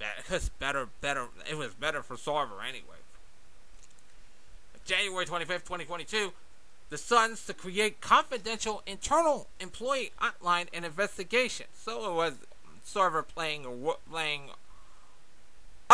[0.00, 1.28] It was better, better.
[1.50, 2.98] It was better for Sarver anyway.
[4.84, 6.32] January 25th, 2022,
[6.90, 11.66] the Suns to create confidential internal employee hotline and investigation.
[11.74, 12.34] So it was
[12.86, 13.66] Sarver playing
[14.10, 14.50] playing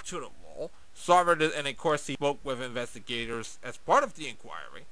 [0.05, 0.71] to the role.
[0.97, 4.87] Sarver did, and of course he spoke with investigators as part of the inquiry.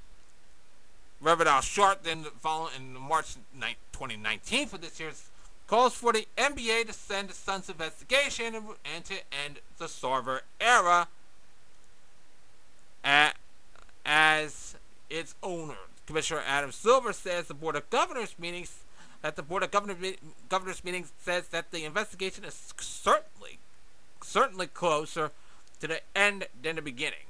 [1.20, 5.30] Reverend Al Sharpton following in March 9, 2019 for this year's
[5.68, 9.14] calls for the NBA to send the Suns investigation and, and to
[9.46, 11.06] end the Sarver era
[13.04, 13.36] at,
[14.04, 14.74] as
[15.08, 15.76] its owner.
[16.12, 18.81] Commissioner Adam Silver says the Board of Governors meetings
[19.22, 19.96] that the Board of Governor,
[20.51, 23.59] Governors meetings says that the investigation is certainly
[24.22, 25.31] certainly closer
[25.81, 27.25] to the end than the beginning.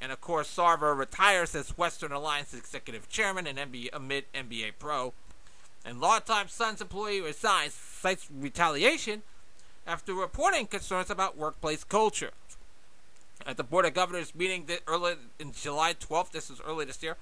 [0.00, 5.12] And of course, Sarver retires as Western Alliance executive chairman and NBA, amid NBA pro.
[5.84, 9.22] And longtime Suns employee resigns, cites retaliation
[9.86, 12.32] after reporting concerns about workplace culture.
[13.46, 17.16] At the Board of Governors meeting early in July 12th, this is early this year,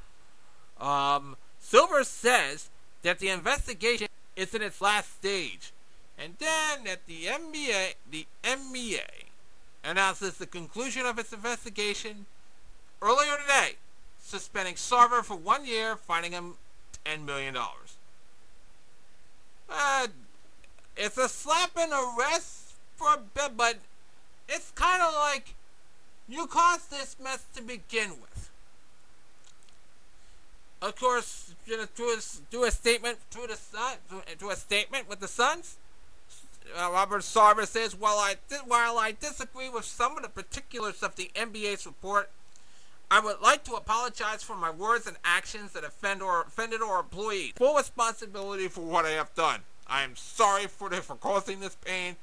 [0.83, 2.69] um, Silver says
[3.03, 5.73] that the investigation is in its last stage,
[6.19, 9.01] and then that the NBA, the NBA,
[9.85, 12.27] announces the conclusion of its investigation
[13.01, 13.77] earlier today,
[14.21, 16.55] suspending Sarver for one year, fining him
[17.05, 17.57] $10 million.
[19.69, 20.07] Uh,
[20.97, 23.77] it's a slap the wrist for a bit, but
[24.49, 25.55] it's kind of like
[26.29, 28.32] you caused this mess to begin with.
[30.83, 32.19] Of course, you know, to a,
[32.51, 33.95] do a statement to the sun,
[34.41, 35.77] to, a statement with the Suns.
[36.77, 38.35] Uh, Robert Sarver says, "While I
[38.67, 42.31] while I disagree with some of the particulars of the NBA's report,
[43.13, 47.01] I would like to apologize for my words and actions that offend or offended our
[47.01, 47.53] employees.
[47.57, 49.61] Full responsibility for what I have done.
[49.87, 52.17] I am sorry for the, for causing this pain,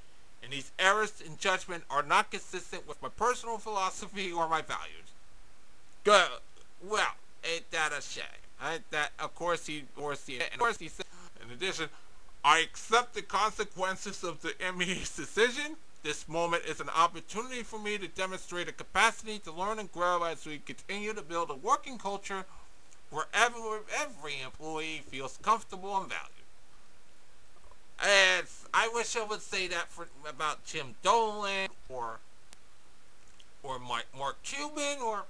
[0.43, 5.13] and these errors in judgment are not consistent with my personal philosophy or my values."
[6.03, 6.27] Good.
[6.83, 8.25] Well, ain't that a shame?
[8.91, 11.05] That of course he, course he, of course he said.
[11.43, 11.89] In addition,
[12.43, 15.77] I accept the consequences of the NBA's decision.
[16.03, 20.23] This moment is an opportunity for me to demonstrate a capacity to learn and grow
[20.23, 22.45] as we continue to build a working culture
[23.09, 23.61] where every,
[23.99, 26.39] every employee feels comfortable and valued.
[28.73, 32.19] I wish I would say that for about Jim Dolan or
[33.61, 35.25] or Mark, Mark Cuban or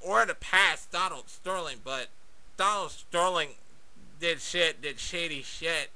[0.00, 2.08] or the past Donald Sterling, but
[2.56, 3.50] Donald Sterling
[4.18, 5.90] did shit, did shady shit,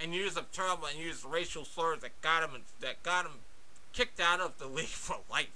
[0.00, 3.32] and used a terrible and used racial slurs that got him that got him
[3.92, 5.48] kicked out of the league for life.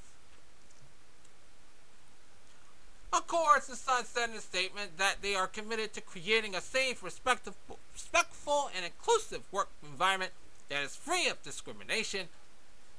[3.13, 6.61] Of course, the Suns said in a statement that they are committed to creating a
[6.61, 7.55] safe, respectful,
[7.93, 10.31] respectful, and inclusive work environment
[10.69, 12.29] that is free of discrimination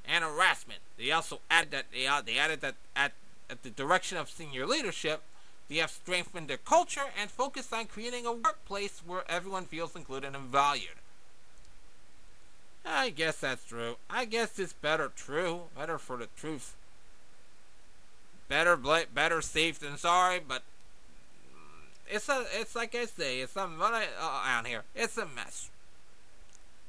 [0.06, 0.80] and harassment.
[0.98, 3.14] They also added that they, uh, they added that at
[3.52, 5.22] at the direction of senior leadership,
[5.68, 10.34] they have strengthened their culture and focused on creating a workplace where everyone feels included
[10.34, 10.96] and valued.
[12.86, 13.98] I guess that's true.
[14.10, 15.64] I guess it's better true.
[15.78, 16.76] Better for the truth.
[18.50, 20.64] Better better safe than sorry, but
[22.10, 24.84] it's a it's like I say, it's a what I uh, on here.
[24.96, 25.70] It's a mess.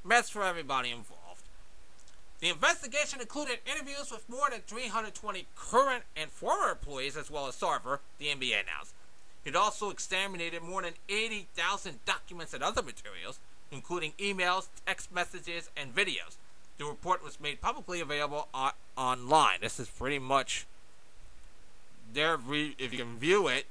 [0.05, 1.22] Mess for everybody involved.
[2.43, 7.55] The investigation included interviews with more than 320 current and former employees, as well as
[7.55, 8.95] Sarver, the NBA announced.
[9.45, 13.39] It also exterminated more than 80,000 documents and other materials.
[13.71, 16.37] including emails, text messages, and videos.
[16.77, 19.61] The report was made publicly available on, online.
[19.63, 20.67] This is pretty much
[22.13, 22.37] there.
[22.37, 23.65] Re- if you can view it,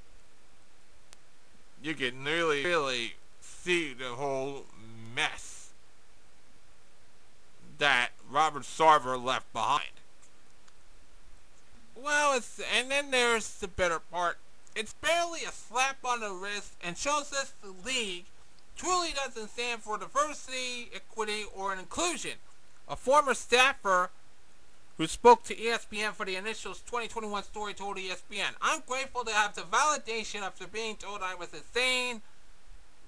[1.84, 4.65] you can really, really see the whole
[5.15, 5.61] mess
[7.81, 9.89] that Robert Sarver left behind.
[11.95, 14.37] Well, it's and then there's the better part.
[14.75, 18.25] It's barely a slap on the wrist and shows us the league
[18.77, 22.33] truly doesn't stand for diversity, equity, or inclusion.
[22.87, 24.11] A former staffer
[24.97, 29.55] who spoke to ESPN for the initials 2021 story told ESPN, I'm grateful to have
[29.55, 32.21] the validation after being told I was insane,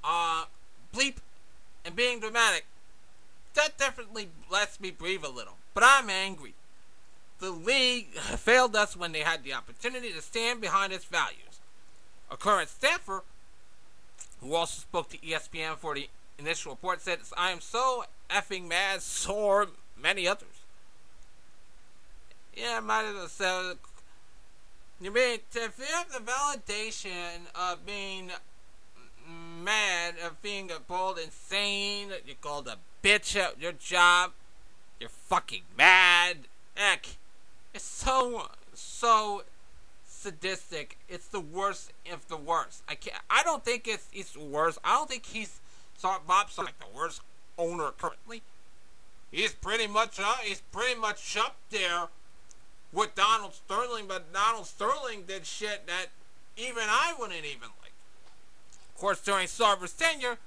[0.04, 0.46] uh,
[0.92, 1.18] bleep,
[1.86, 2.66] and being dramatic.
[3.56, 5.58] That definitely lets me breathe a little.
[5.74, 6.54] But I'm angry.
[7.40, 11.60] The league failed us when they had the opportunity to stand behind its values.
[12.32, 13.24] A current staffer,
[14.42, 19.02] who also spoke to ESPN for the initial report, said, I am so effing mad,
[19.04, 19.68] so
[20.02, 20.48] many others.
[22.56, 23.74] Yeah, I might as well say,
[25.02, 28.32] you mean, you have the validation of being
[30.44, 34.34] being called insane, you're called a bitch at your job,
[35.00, 36.38] you're fucking mad,
[36.76, 37.08] heck,
[37.74, 39.44] it's so, so
[40.06, 40.98] sadistic.
[41.10, 42.84] It's the worst of the worst.
[42.88, 43.22] I can't.
[43.30, 44.78] I don't think it's it's worse.
[44.84, 45.60] I don't think he's
[46.02, 47.22] Bob's like the worst
[47.58, 48.42] owner currently.
[49.32, 52.08] He's pretty much uh, he's pretty much up there
[52.92, 56.08] with Donald Sterling, but Donald Sterling did shit that
[56.56, 57.70] even I wouldn't even.
[58.94, 60.38] Of course, during Sarver's tenure,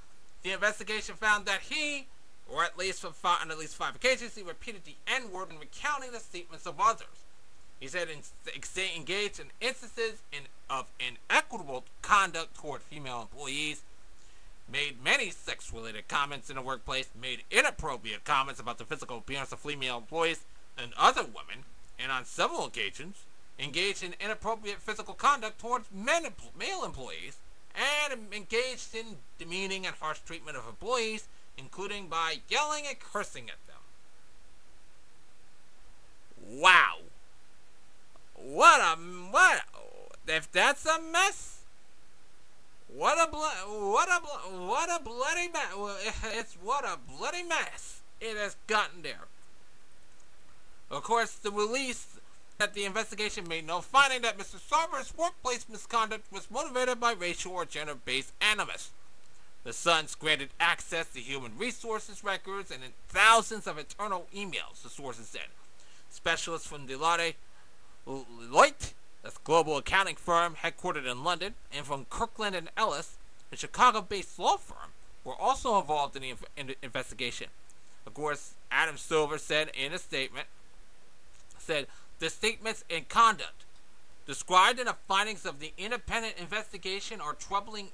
[0.43, 2.07] the investigation found that he,
[2.51, 6.13] or at least five, on at least five occasions, he repeated the N-word when recounting
[6.13, 7.25] the statements of others.
[7.81, 8.21] He said in,
[8.97, 13.83] engaged in instances in, of inequitable conduct toward female employees,
[14.73, 19.61] made many sex-related comments in the workplace, made inappropriate comments about the physical appearance of
[19.61, 20.41] female employees
[20.79, 21.65] and other women,
[21.99, 23.25] and on several occasions,
[23.59, 26.27] engaged in inappropriate physical conduct towards men,
[26.59, 27.39] male employees,
[27.77, 33.67] and engaged in demeaning and harsh treatment of employees, including by yelling and cursing at
[33.67, 33.77] them.
[36.61, 36.99] Wow.
[38.35, 38.97] What a
[39.31, 39.63] what?
[40.27, 41.61] If that's a mess,
[42.89, 46.15] what a blo- what a blo- what a bloody mess!
[46.25, 49.29] It's what a bloody mess it has gotten there.
[50.91, 52.16] Of course, the release
[52.59, 54.59] that the investigation made no finding that Mr.
[54.59, 58.91] Sarver's workplace misconduct was motivated by racial or gender-based animus.
[59.65, 65.27] The Suns granted access to human resources records and thousands of internal emails, the sources
[65.27, 65.49] said.
[66.09, 67.35] Specialists from Deloitte
[68.07, 68.93] Deloitte,
[69.25, 73.17] a global accounting firm headquartered in London, and from Kirkland and Ellis,
[73.53, 74.93] a Chicago-based law firm,
[75.25, 77.49] were also involved in the, in the investigation.
[78.07, 80.47] Of course, Adam Silver said in a statement,
[81.59, 83.65] said the statements and conduct
[84.27, 87.89] described in the findings of the independent investigation are troubling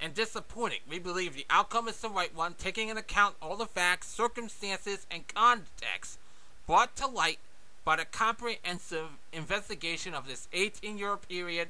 [0.00, 0.80] and disappointing.
[0.88, 5.06] We believe the outcome is the right one, taking into account all the facts, circumstances,
[5.10, 6.18] and context
[6.66, 7.38] brought to light
[7.84, 11.68] by the comprehensive investigation of this 18 year period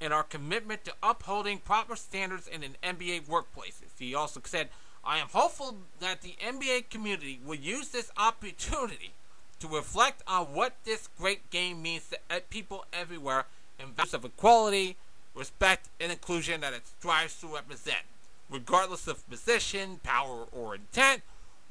[0.00, 3.90] and our commitment to upholding proper standards in an NBA workplaces.
[3.98, 4.68] He also said,
[5.04, 9.12] I am hopeful that the NBA community will use this opportunity
[9.60, 13.46] to reflect on what this great game means to people everywhere
[13.78, 14.96] in values of equality,
[15.34, 18.04] respect, and inclusion that it strives to represent.
[18.50, 21.22] Regardless of position, power, or intent,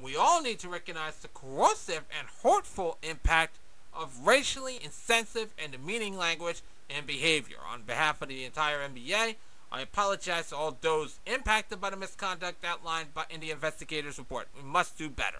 [0.02, 3.58] we all need to recognize the corrosive and hurtful impact
[3.94, 7.58] of racially insensitive and demeaning language and behavior.
[7.72, 9.36] On behalf of the entire NBA,
[9.72, 14.48] I apologize to all those impacted by the misconduct outlined by, in the investigators' report.
[14.56, 15.40] We must do better.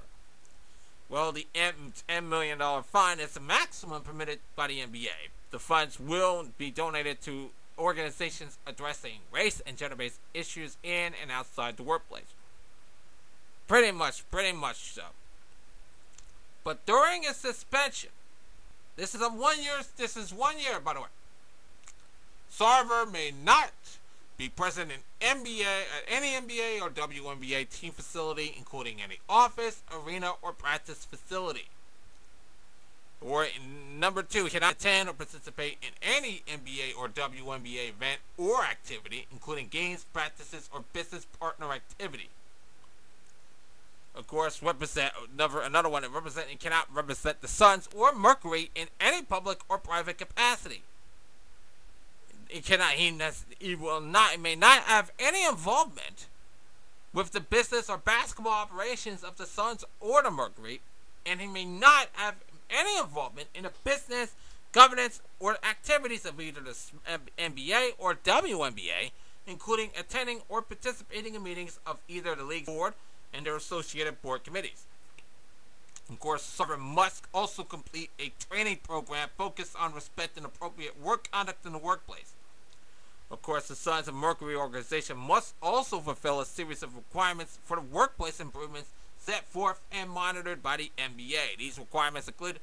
[1.10, 5.30] Well, the $10 million fine is the maximum permitted by the NBA.
[5.52, 11.32] The funds will be donated to organizations addressing race and gender based issues in and
[11.32, 12.34] outside the workplace.
[13.68, 15.04] Pretty much, pretty much so.
[16.64, 18.10] But during a suspension,
[18.96, 19.82] this is a one year.
[19.98, 21.08] This is one year, by the way.
[22.52, 23.74] Sarver may not
[24.38, 29.84] be present in NBA at uh, any NBA or WNBA team facility, including any office,
[29.94, 31.70] arena, or practice facility.
[33.22, 33.48] Or
[33.98, 39.68] number two, cannot attend or participate in any NBA or WNBA event or activity, including
[39.68, 42.30] games, practices, or business partner activity
[44.16, 48.72] of course, represent another another one that represent and cannot represent the Suns or Mercury
[48.74, 50.84] in any public or private capacity.
[52.48, 52.92] He cannot.
[52.92, 53.18] He,
[53.60, 54.32] he will not.
[54.32, 56.28] He may not have any involvement
[57.14, 60.82] with the business or basketball operations of the Suns or the Mercury,
[61.26, 62.36] and he may not have
[62.70, 64.34] any involvement in the business,
[64.72, 66.76] governance, or activities of either the
[67.38, 69.12] NBA or WNBA,
[69.48, 72.94] including attending or participating in meetings of either the league board
[73.34, 74.86] and their associated board committees.
[76.10, 81.30] Of course, Sovereign must also complete a training program focused on respect and appropriate work
[81.32, 82.34] conduct in the workplace.
[83.32, 87.76] Of course, the Suns of Mercury organization must also fulfill a series of requirements for
[87.78, 91.58] the workplace improvements set forth and monitored by the NBA.
[91.58, 92.60] These requirements include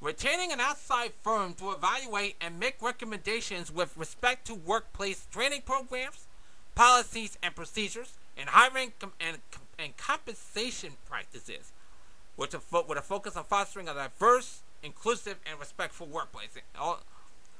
[0.00, 6.26] retaining an outside firm to evaluate and make recommendations with respect to workplace training programs,
[6.76, 11.72] policies and procedures, and hiring com- and, com- and compensation practices,
[12.36, 16.50] with a, fo- with a focus on fostering a diverse, inclusive, and respectful workplace.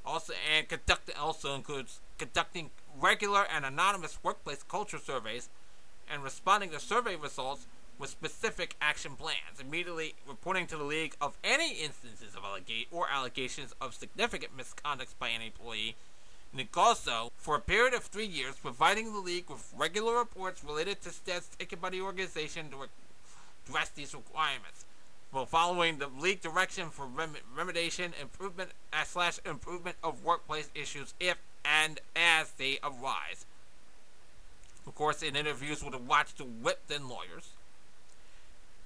[0.04, 2.70] Also, and conduct also includes conducting
[3.00, 5.48] regular and anonymous workplace culture surveys
[6.10, 7.66] and responding to survey results
[7.98, 13.08] with specific action plans, immediately reporting to the league of any instances of allegate or
[13.10, 15.96] allegations of significant misconduct by an employee,
[16.56, 21.02] and also, for a period of three years, providing the league with regular reports related
[21.02, 22.76] to steps taken by the organization to
[23.66, 24.84] address these requirements.
[25.30, 31.14] While following the league direction for rem- remediation, improvement uh, slash improvement of workplace issues
[31.20, 33.44] if and as they arise.
[34.86, 37.50] Of course, in interviews with the Wachtell Lipton lawyers,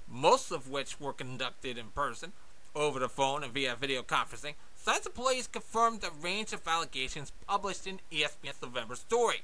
[0.09, 2.33] most of which were conducted in person,
[2.74, 7.87] over the phone, and via video conferencing, Suns employees confirmed the range of allegations published
[7.87, 9.43] in ESPN's November story,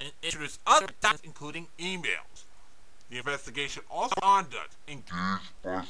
[0.00, 2.44] and introduced other documents, including emails.
[3.10, 5.82] The investigation also conducted engaged by,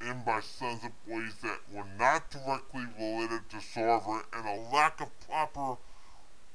[0.00, 5.08] in by Suns employees that were not directly related to Sarver and a lack of
[5.28, 5.76] proper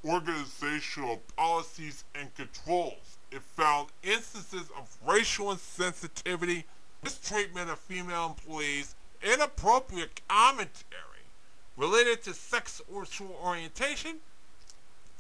[0.06, 3.18] organizational policies and controls.
[3.30, 6.64] It found instances of racial insensitivity,
[7.04, 11.28] mistreatment of female employees, inappropriate commentary
[11.76, 14.18] related to sex or sexual orientation,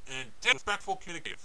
[0.07, 1.37] and disrespectful communication.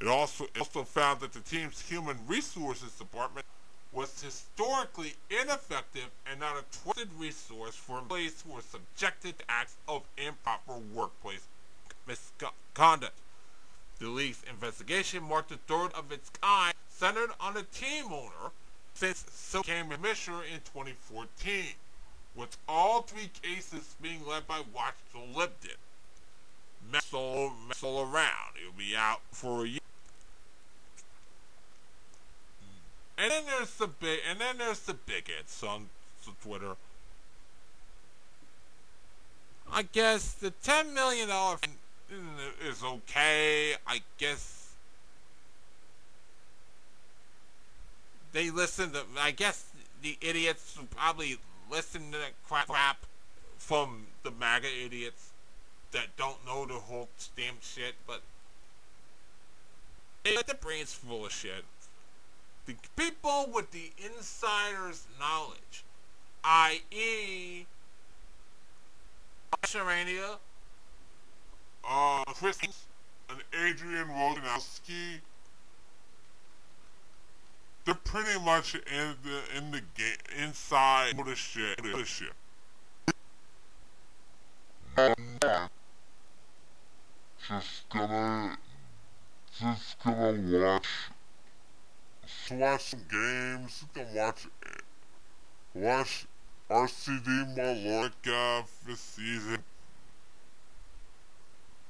[0.00, 3.46] It also, it also found that the team's human resources department
[3.92, 9.76] was historically ineffective and not a trusted resource for employees who were subjected to acts
[9.86, 11.46] of improper workplace
[12.06, 13.14] misconduct.
[14.00, 18.50] The league's investigation marked the third of its kind centered on a team owner
[18.94, 21.64] since so became commissioner in 2014,
[22.34, 25.76] with all three cases being led by Wachtell Lipton.
[26.90, 28.54] Messel around.
[28.60, 29.80] He'll be out for a year.
[33.16, 35.88] And then there's the big, and then there's the bigots on
[36.42, 36.76] Twitter.
[39.72, 41.56] I guess the ten million dollar
[42.66, 43.74] is okay.
[43.86, 44.72] I guess
[48.32, 49.04] they listen to.
[49.18, 49.66] I guess
[50.02, 51.38] the idiots probably
[51.70, 53.06] listen to the crap
[53.56, 55.30] from the MAGA idiots
[55.94, 58.20] that don't know the whole damn shit, but
[60.24, 61.64] they got the brains full of shit.
[62.66, 65.84] The people with the insider's knowledge,
[66.42, 67.66] i.e.,
[69.64, 70.36] Charania,
[71.88, 72.58] uh, Chris
[73.30, 75.20] and Adrian Wojnarowski,
[77.84, 81.82] they're pretty much in the in the game inside the shit.
[81.82, 82.32] The shit.
[87.48, 88.56] Just gonna,
[89.60, 90.86] just gonna watch,
[92.22, 93.80] just watch some games.
[93.80, 94.46] just Gonna watch,
[95.74, 96.26] watch
[96.70, 99.58] RCD Mallorca this season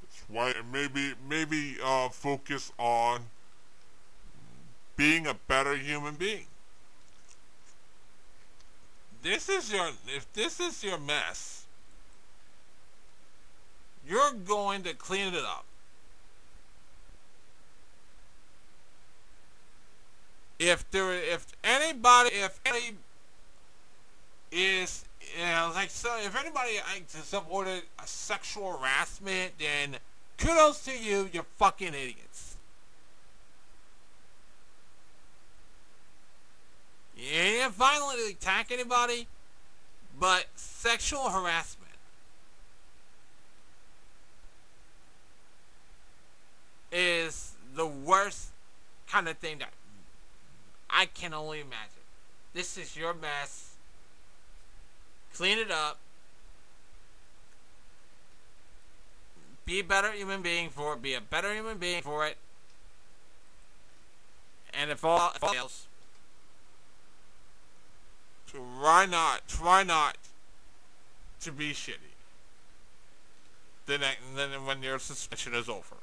[0.03, 3.27] It's why maybe maybe uh, focus on
[4.97, 6.47] being a better human being.
[9.23, 11.64] This is your if this is your mess,
[14.09, 15.65] you're going to clean it up.
[20.59, 22.97] If there if anybody if any
[24.53, 25.05] is
[25.37, 29.99] you know, like so if anybody like, supported sexual harassment then
[30.37, 32.57] Kudos to you, you fucking idiots.
[37.17, 39.29] You didn't violently attack anybody,
[40.19, 41.84] but sexual harassment.
[46.97, 48.51] Is the worst
[49.09, 49.71] kind of thing that
[50.89, 52.05] I can only imagine.
[52.53, 53.75] This is your mess.
[55.35, 55.99] Clean it up.
[59.67, 61.03] Be a better human being for it.
[61.03, 62.37] Be a better human being for it.
[64.73, 65.87] And if all fails,
[68.47, 70.17] try not, try not
[71.41, 72.15] to be shitty.
[73.87, 74.01] Then,
[74.37, 75.97] then when your suspension is over.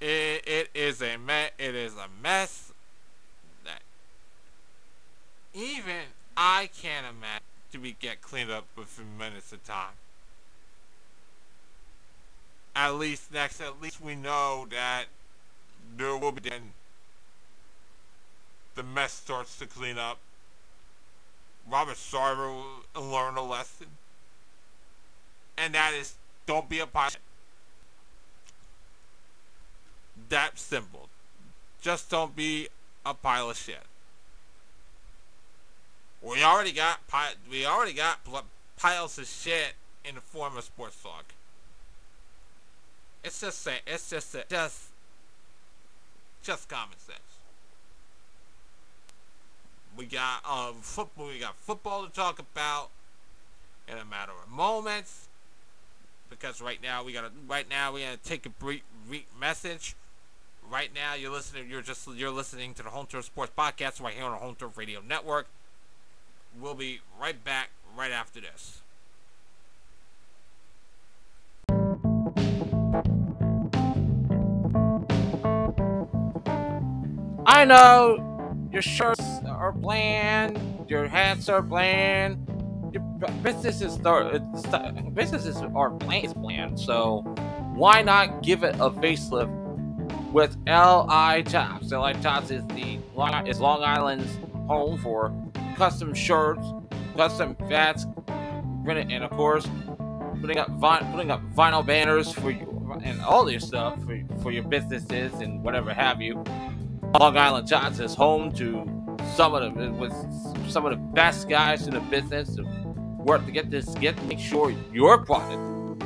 [0.00, 2.72] It, it is a me- it is a mess
[3.64, 3.82] that
[5.52, 7.42] even I can't imagine
[7.72, 9.94] to be get cleaned up within minutes of time.
[12.76, 15.06] At least next, at least we know that
[15.96, 16.72] there will be then
[18.76, 20.18] the mess starts to clean up.
[21.68, 22.54] Robert Sarver
[22.94, 23.88] will learn a lesson,
[25.58, 26.14] and that is
[26.46, 27.18] don't be a pilot.
[30.28, 31.08] That simple.
[31.80, 32.68] Just don't be
[33.06, 33.82] a pile of shit.
[36.22, 37.00] We already got
[37.50, 38.18] we already got
[38.76, 39.74] piles of shit
[40.04, 41.24] in the form of sports talk.
[43.22, 44.88] It's just say it's just a, just
[46.42, 47.18] just common sense.
[49.96, 51.28] We got um football.
[51.28, 52.90] We got football to talk about
[53.86, 55.28] in a matter of moments.
[56.30, 59.94] Because right now we gotta right now we gotta take a brief, brief message.
[60.70, 61.70] Right now you're listening.
[61.70, 64.54] You're just you're listening to the Home Turf Sports Podcast right here on the Home
[64.54, 65.46] Turf Radio Network.
[66.60, 68.82] We'll be right back right after this.
[77.46, 82.46] I know your shirts are bland, your hats are bland,
[82.92, 83.02] your
[83.42, 84.38] businesses are
[85.14, 86.78] businesses are bland, bland.
[86.78, 87.22] So
[87.74, 89.57] why not give it a facelift
[90.32, 91.92] with LI Tops?
[91.92, 92.98] LI Tops is the
[93.46, 95.32] is Long Island's home for
[95.76, 96.66] custom shirts,
[97.16, 98.06] custom hats,
[98.86, 99.68] and of course
[100.40, 100.68] putting up
[101.12, 105.62] putting up vinyl banners for you and all your stuff for, for your businesses and
[105.62, 106.42] whatever have you.
[107.18, 110.12] Long Island Johnson is home to some of the with
[110.70, 112.62] some of the best guys in the business to
[113.18, 115.62] work to get this get make sure your product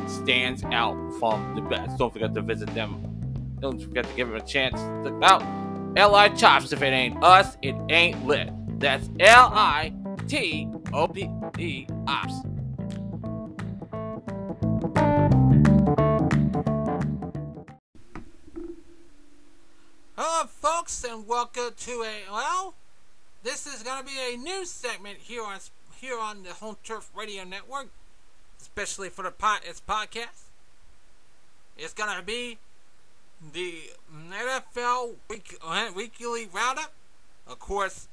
[0.09, 1.99] stands out from the best.
[1.99, 3.12] Don't forget to visit them.
[3.63, 4.75] Don't forget to give him a chance.
[5.07, 5.41] To out.
[5.97, 6.31] L.I.
[6.31, 6.73] Tops.
[6.73, 8.51] If it ain't us, it ain't lit.
[8.81, 9.95] That's L I
[10.27, 12.35] T O P E Ops.
[20.17, 22.75] Hello, folks, and welcome to a well.
[23.45, 25.61] This is going to be a new segment here on
[26.01, 27.91] here on the Home Turf Radio Network,
[28.61, 30.49] especially for the pot its podcast.
[31.79, 32.59] It's going to be
[33.53, 36.93] the NFL week, uh, weekly roundup.
[37.47, 38.09] Of course,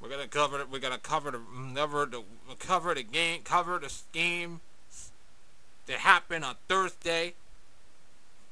[0.00, 0.64] we're gonna cover.
[0.70, 1.40] We're gonna cover the
[1.74, 2.22] cover the
[2.58, 4.60] cover the game, cover the game
[5.86, 7.34] that happened on Thursday,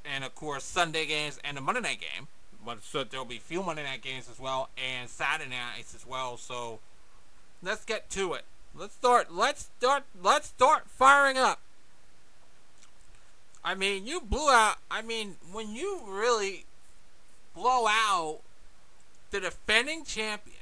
[0.05, 2.29] and of course Sunday games and the Monday night game
[2.67, 6.05] but so there'll be a few Monday night games as well and Saturday nights as
[6.05, 6.37] well.
[6.37, 6.81] So
[7.63, 8.43] let's get to it.
[8.75, 9.33] Let's start.
[9.33, 10.03] Let's start.
[10.21, 11.61] Let's start firing up.
[13.67, 14.77] I mean, you blew out.
[14.89, 16.67] I mean, when you really
[17.53, 18.39] blow out
[19.33, 20.55] the defending champions,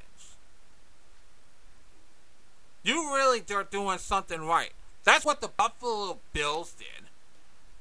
[2.83, 4.73] you really are doing something right.
[5.05, 7.09] That's what the Buffalo Bills did.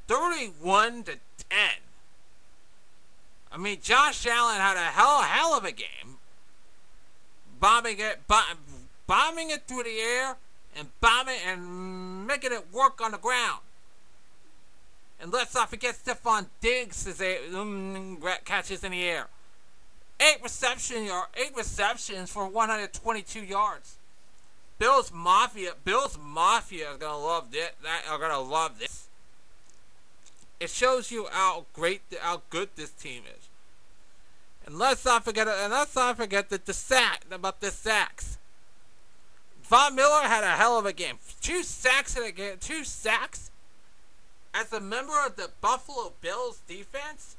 [0.09, 1.19] 31 to 10.
[3.49, 6.17] I mean, Josh Allen had a hell, hell of a game,
[7.61, 8.19] bombing it,
[9.07, 10.35] bombing it through the air,
[10.75, 13.61] and bombing and making it work on the ground.
[15.23, 19.27] And let's not forget Stefon Diggs is a um, catches in the air.
[20.19, 23.95] Eight reception yard, eight receptions for 122 yards.
[24.77, 27.69] Bills Mafia, Bills Mafia is gonna love this.
[27.83, 29.07] That are gonna love this.
[30.59, 33.47] It shows you how great, how good this team is.
[34.65, 38.37] And let's not forget, and let's not forget that the sack about the sacks.
[39.63, 41.15] Von Miller had a hell of a game.
[41.39, 42.57] Two sacks in a game.
[42.59, 43.51] Two sacks
[44.53, 47.35] as a member of the Buffalo Bills defense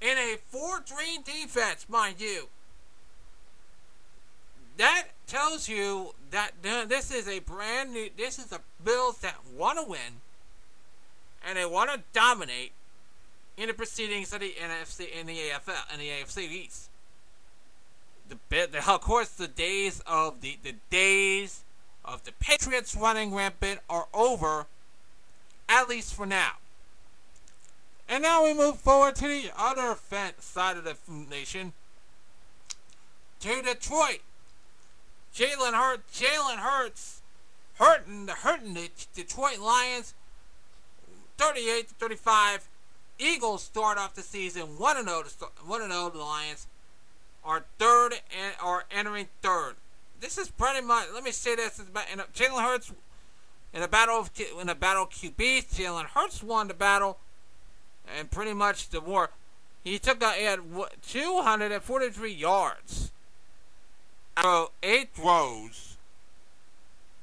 [0.00, 2.48] in a 4-3 defense, mind you.
[4.76, 8.10] That tells you that this is a brand new.
[8.14, 10.20] This is the Bills that want to win
[11.46, 12.72] and they want to dominate
[13.56, 16.90] in the proceedings of the NFC in the AFL and the AFC East.
[18.28, 21.62] The, the of course the days of the the days
[22.04, 24.66] of the Patriots running rampant are over,
[25.68, 26.52] at least for now.
[28.08, 29.96] And now we move forward to the other
[30.38, 30.96] side of the
[31.28, 31.72] nation,
[33.40, 34.20] to Detroit.
[35.34, 37.20] Jalen Hurts, Jalen Hurts,
[37.78, 40.14] hurting the hurting the Detroit Lions
[41.36, 42.68] 38 to 35
[43.18, 45.22] Eagles start off the season 1 0
[45.64, 46.66] 1 0 the Lions
[47.44, 49.74] are third and are entering third.
[50.20, 52.92] This is pretty much let me say this is about Jalen Hurts
[53.72, 57.18] in a battle of in a battle QBs, Jalen Hurts won the battle
[58.18, 59.30] and pretty much the war.
[59.84, 60.60] He took out he had
[61.02, 63.12] 243 yards.
[64.42, 65.96] So eight throws,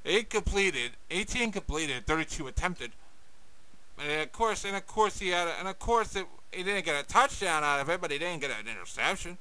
[0.05, 2.91] eight completed, 18 completed, 32 attempted.
[3.99, 6.85] And of course, and of course he had, a, and of course it, he didn't
[6.85, 9.37] get a touchdown out of it, but he didn't get an interception.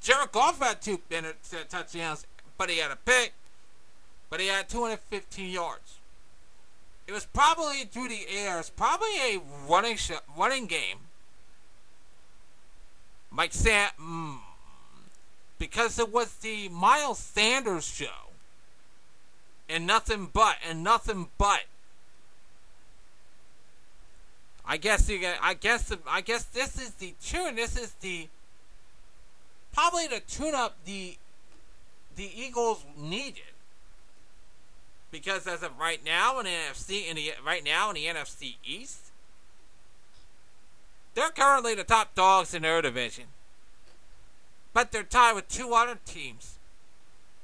[0.00, 1.22] Jared Goff had two uh,
[1.68, 2.26] touchdowns,
[2.58, 3.32] but he had a pick,
[4.34, 5.98] but he had 215 yards.
[7.06, 8.58] It was probably through the air.
[8.58, 10.98] It's probably a running sh- running game.
[13.30, 14.38] Mike Sam, mm,
[15.60, 18.32] because it was the Miles Sanders show,
[19.68, 21.66] and nothing but, and nothing but.
[24.66, 25.20] I guess you.
[25.40, 25.92] I guess.
[26.10, 27.54] I guess this is the tune.
[27.54, 28.26] This is the
[29.72, 31.18] probably the tune up the
[32.16, 33.53] the Eagles needed
[35.14, 38.56] because as of right now in the NFC in the right now in the NFC
[38.64, 39.12] East,
[41.14, 43.26] they're currently the top dogs in their division,
[44.72, 46.58] but they're tied with two other teams.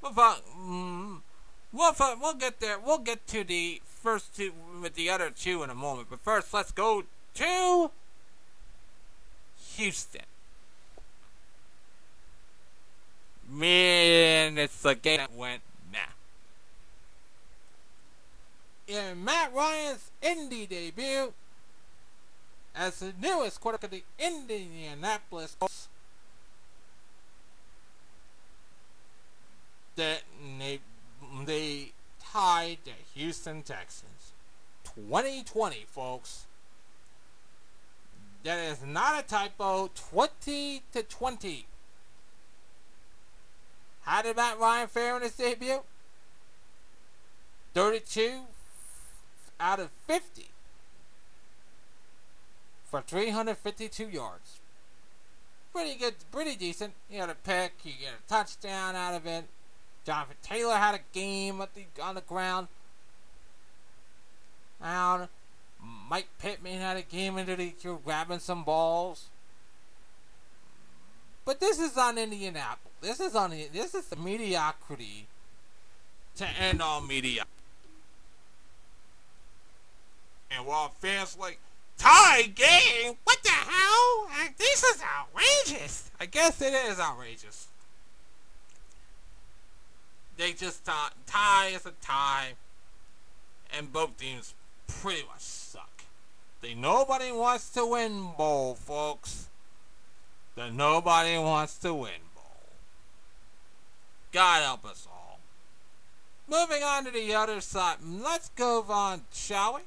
[0.03, 1.21] We'll, mm,
[1.73, 2.77] we'll, we'll get there.
[2.81, 4.53] We'll get to the first two
[4.83, 6.09] with the other two in a moment.
[6.11, 7.05] But first, let's go
[7.35, 7.91] to
[9.77, 10.23] Houston.
[13.49, 15.63] Man, it's a game that went
[18.91, 21.33] In Matt Ryan's Indy debut
[22.75, 25.87] as the newest quarterback of the Indianapolis Colts,
[29.95, 30.23] that
[30.59, 30.81] they,
[31.45, 34.33] they tied the Houston Texans.
[34.83, 36.47] 2020, folks.
[38.43, 39.89] That is not a typo.
[39.95, 41.67] 20 to 20.
[44.03, 45.83] How did Matt Ryan fare in his debut?
[47.75, 48.41] 32
[49.61, 50.47] out of 50
[52.91, 54.59] for 352 yards.
[55.73, 56.95] Pretty good, pretty decent.
[57.09, 59.45] He had a pick, he got a touchdown out of it.
[60.05, 62.69] Jonathan Taylor had a game the, on the ground.
[64.83, 65.29] And
[66.09, 67.73] Mike Pittman had a game into the
[68.05, 69.29] grabbing some balls.
[71.45, 72.95] But this is on Indianapolis.
[73.01, 75.27] This is on this is the mediocrity
[76.37, 77.45] to end all media.
[80.51, 81.59] And while fans like
[81.97, 84.29] tie game, what the hell?
[84.59, 86.11] This is outrageous.
[86.19, 87.69] I guess it is outrageous.
[90.37, 92.53] They just tie, tie is a tie,
[93.77, 94.55] and both teams
[94.87, 96.03] pretty much suck.
[96.63, 99.49] They nobody wants to win bowl, folks.
[100.57, 102.43] That nobody wants to win bowl.
[104.33, 105.39] God help us all.
[106.49, 109.81] Moving on to the other side, let's go on, shall we?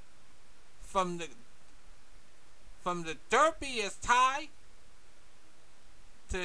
[0.93, 1.25] From the
[2.83, 4.49] from the derpiest tie
[6.29, 6.37] to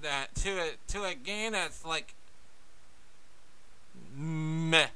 [0.00, 2.14] that to a to a game that's like
[4.16, 4.86] meh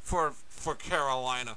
[0.00, 1.56] for for Carolina.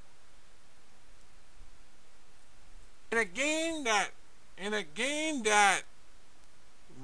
[3.11, 4.09] In a game that
[4.57, 5.81] in a game that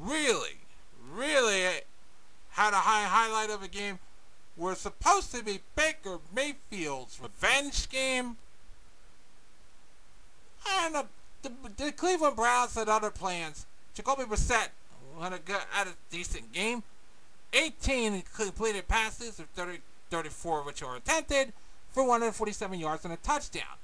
[0.01, 0.61] really
[1.15, 1.61] really
[2.49, 3.99] had a high highlight of a game
[4.57, 8.37] was supposed to be Baker Mayfield's revenge game.
[10.69, 13.65] And the, the, Cleveland Browns had other plans.
[13.93, 14.69] Jacoby Brissett
[15.21, 16.83] had a, good, had a decent game.
[17.53, 21.53] 18 completed passes, of 30, 34 which were attempted,
[21.91, 23.77] for 147 yards and a touchdown.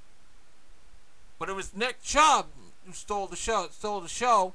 [1.38, 2.48] But it was Nick Chubb
[2.86, 3.68] who stole the show.
[3.72, 4.54] Stole the show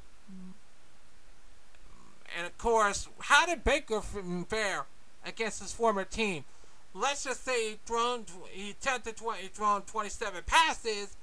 [2.36, 4.86] and of course, how did Baker fare
[5.24, 6.44] against his former team?
[6.92, 11.16] Let's just say he thrown he attempted 20, he thrown 27 passes,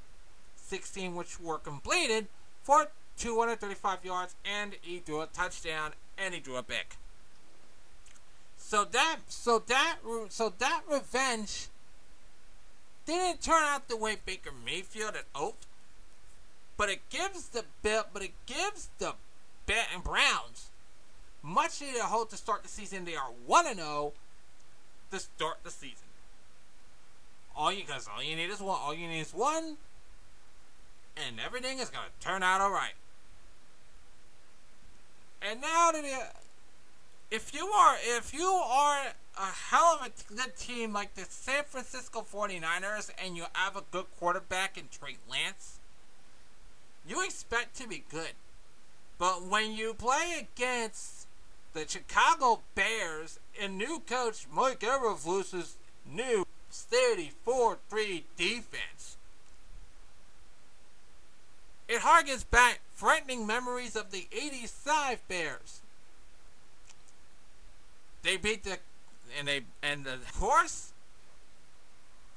[0.72, 2.28] 16 which were completed
[2.64, 6.96] for 235 yards, and he threw a touchdown and he threw a pick.
[8.58, 9.98] So that so that
[10.30, 11.68] so that revenge
[13.06, 15.66] didn't turn out the way Baker Mayfield had hoped,
[16.78, 19.14] but it gives the bill, but it gives the
[19.94, 20.70] and Browns
[21.42, 23.06] much needed hope to start the season.
[23.06, 24.12] They are 1 and 0
[25.12, 26.08] to start the season.
[27.56, 28.80] All you guys, all you need is one.
[28.82, 29.78] All you need is one,
[31.16, 32.94] and everything is gonna turn out all right.
[35.42, 36.28] And now to the,
[37.32, 41.64] if you are if you are a hell of a good team like the San
[41.64, 45.80] Francisco 49ers and you have a good quarterback in Trey Lance,
[47.08, 48.34] you expect to be good.
[49.18, 51.28] But when you play against
[51.74, 59.18] the Chicago Bears and new coach Mike Eberflus's new 34-3 defense,
[61.92, 65.82] it harkens back frightening memories of the 85 Bears.
[68.24, 68.78] They beat the
[69.38, 70.94] and they and of course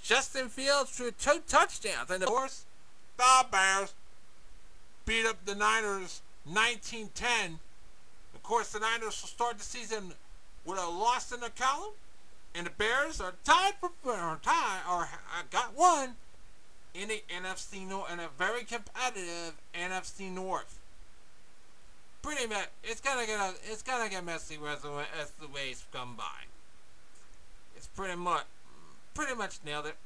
[0.02, 2.64] Justin Fields threw two touchdowns and of course
[3.16, 3.94] the Bears
[5.06, 7.58] beat up the Niners 19-10.
[8.34, 10.14] Of course the Niners will start the season
[10.64, 11.92] with a loss in the column
[12.56, 16.16] and the Bears are tied for or tie or uh, got one
[16.94, 20.78] in the NFC North in a very competitive NFC North.
[22.22, 25.84] Pretty much, it's gonna get a, it's gonna get messy as the, as the ways
[25.92, 26.44] come by.
[27.76, 28.44] It's pretty much
[29.14, 29.96] pretty much nailed it.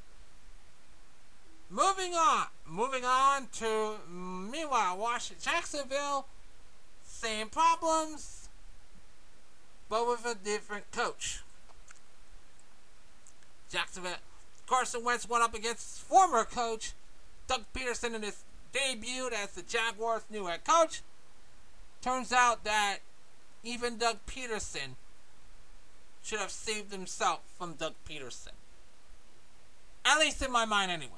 [1.69, 6.25] Moving on, moving on to meanwhile, Washington, Jacksonville,
[7.05, 8.49] same problems,
[9.87, 11.41] but with a different coach.
[13.71, 14.13] Jacksonville
[14.69, 16.93] Carson Wentz went up against his former coach,
[17.47, 21.01] Doug Pederson in his debut as the Jaguars' new head coach.
[22.03, 22.99] Turns out that
[23.63, 24.95] even Doug Pederson
[26.23, 28.51] should have saved himself from Doug Pederson.
[30.05, 31.13] At least in my mind, anyway.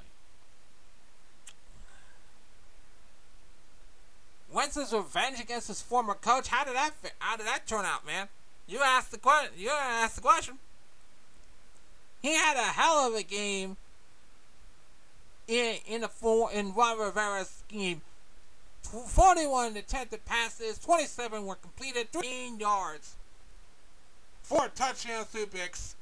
[4.49, 6.47] Wentz's revenge against his former coach.
[6.47, 7.13] How did that fit?
[7.19, 8.29] How did that turn out, man?
[8.65, 9.51] You asked the question.
[9.57, 10.59] You asked the question.
[12.21, 13.77] He had a hell of a game
[15.47, 18.01] in in the four in Ron Rivera's scheme.
[18.81, 23.15] 41 attempted passes, 27 were completed, 13 yards,
[24.41, 25.95] four touchdowns, two picks.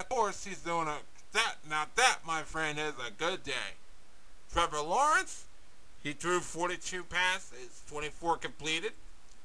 [0.00, 0.98] Of course, he's doing a
[1.32, 3.76] that now that my friend is a good day.
[4.52, 5.44] Trevor Lawrence,
[6.02, 8.92] he threw 42 passes, 24 completed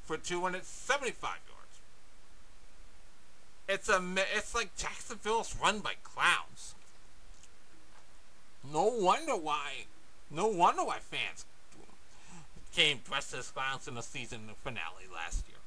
[0.04, 1.53] for 275 yards.
[3.68, 4.02] It's a
[4.36, 6.76] it's like Jacksonville's run by clowns.
[8.72, 9.86] No wonder why,
[10.30, 11.46] no wonder why fans
[12.74, 15.58] came dressed as clowns in the season finale last year.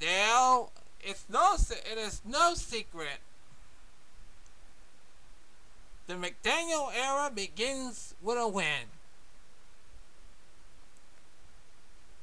[0.00, 3.20] Now, it's no it is no secret.
[6.06, 8.88] The McDaniel era begins with a win.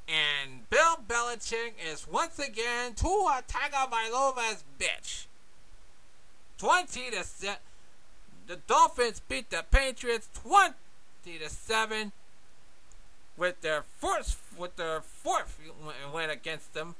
[0.08, 5.26] And Bill Belichick is once again Tua Tagovailoa's bitch.
[6.56, 7.56] 20 to 7.
[8.46, 10.74] The Dolphins beat the Patriots 20
[11.38, 12.12] to 7
[13.36, 15.58] with their fourth with their fourth
[16.12, 16.94] win against them.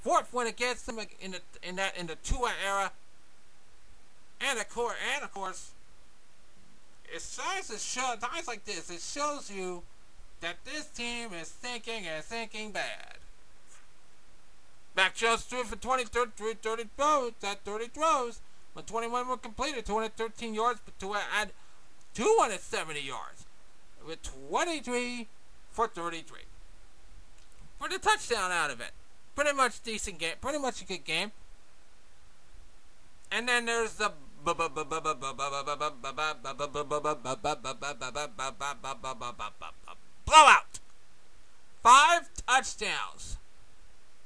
[0.00, 2.92] Fourth win against them in the in that in the Tua era.
[4.40, 5.72] And of course and of course
[7.12, 9.82] it starts to show times like this, it shows you
[10.44, 13.16] that this team is thinking and thinking bad.
[14.94, 18.40] Mac Jones threw for 20, 30, 30 throws, that 30 throws,
[18.74, 21.52] but 21 were completed, 213 yards, but to add
[22.12, 23.46] 270 yards,
[24.06, 25.28] with 23
[25.70, 26.40] for 33.
[27.78, 28.90] For the touchdown out of it.
[29.34, 31.32] Pretty much decent game, pretty much a good game.
[33.32, 34.12] And then there's the
[40.26, 40.80] blowout.
[41.82, 43.36] Five touchdowns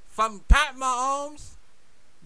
[0.09, 1.55] from Pat Mahomes.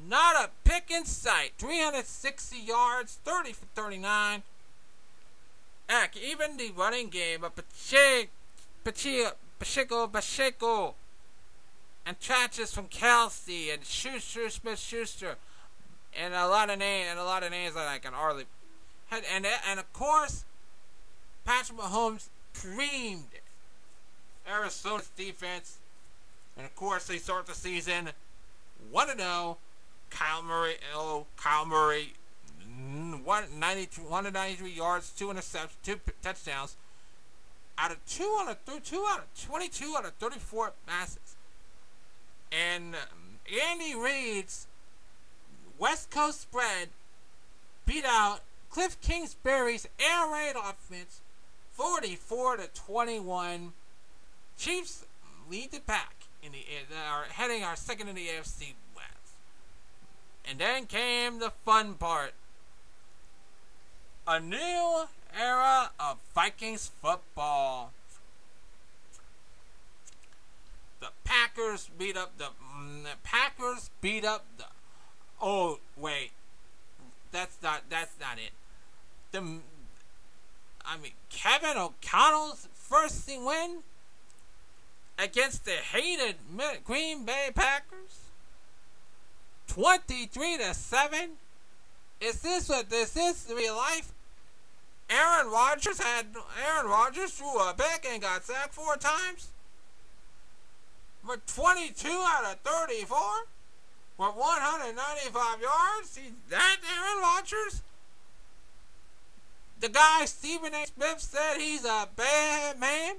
[0.09, 1.53] Not a pick in sight.
[1.59, 4.43] 360 yards, 30 for 39.
[5.89, 8.29] Heck, even the running game of Pacheco,
[8.85, 10.95] Pacheco, Pacheco,
[12.07, 15.37] and catches from Kelce and Schuster, Smith Schuster,
[16.19, 18.45] and a lot of names and a lot of names that I can hardly.
[19.11, 20.45] And and, and of course,
[21.45, 23.29] Patrick Mahomes creamed
[24.51, 25.79] Arizona's defense.
[26.57, 28.11] And of course, they start the season
[28.91, 29.59] 1 0.
[30.11, 32.13] Kyle Murray, oh, Kyle Murray,
[33.25, 36.77] 193 yards, two interceptions, two touchdowns.
[37.79, 41.37] Out of two out of th- two out of 22 out of 34 passes.
[42.53, 43.39] And um,
[43.71, 44.67] Andy Reid's
[45.79, 46.91] West Coast spread
[47.87, 48.41] beat out
[48.71, 51.21] Cliff Kingsbury's air raid offense
[51.73, 53.73] 44 to 21.
[54.57, 55.05] Chiefs
[55.51, 56.65] lead the pack in the
[57.09, 59.37] are heading our second in the AFC West.
[60.49, 62.35] And then came the fun part.
[64.27, 65.05] A new
[65.39, 67.93] era of Vikings football.
[71.01, 74.65] The Packers beat up the, mm, the Packers beat up the
[75.43, 76.31] Oh wait.
[77.33, 78.53] That's not that's not it.
[79.33, 79.41] The
[80.85, 83.79] I mean Kevin O'Connell's first win
[85.19, 86.37] against the hated
[86.85, 88.19] Green Bay Packers.
[89.69, 91.31] 23 to 7.
[92.21, 94.13] Is this what this is real life?
[95.11, 96.27] Aaron Rodgers had
[96.67, 99.49] Aaron Rodgers threw a pick and got sacked four times.
[101.25, 103.19] For 22 out of 34
[104.17, 106.09] for 195 yards.
[106.09, 107.83] See that Aaron Rodgers?
[109.81, 110.87] The guy Stephen A.
[110.87, 113.17] Smith said he's a bad man.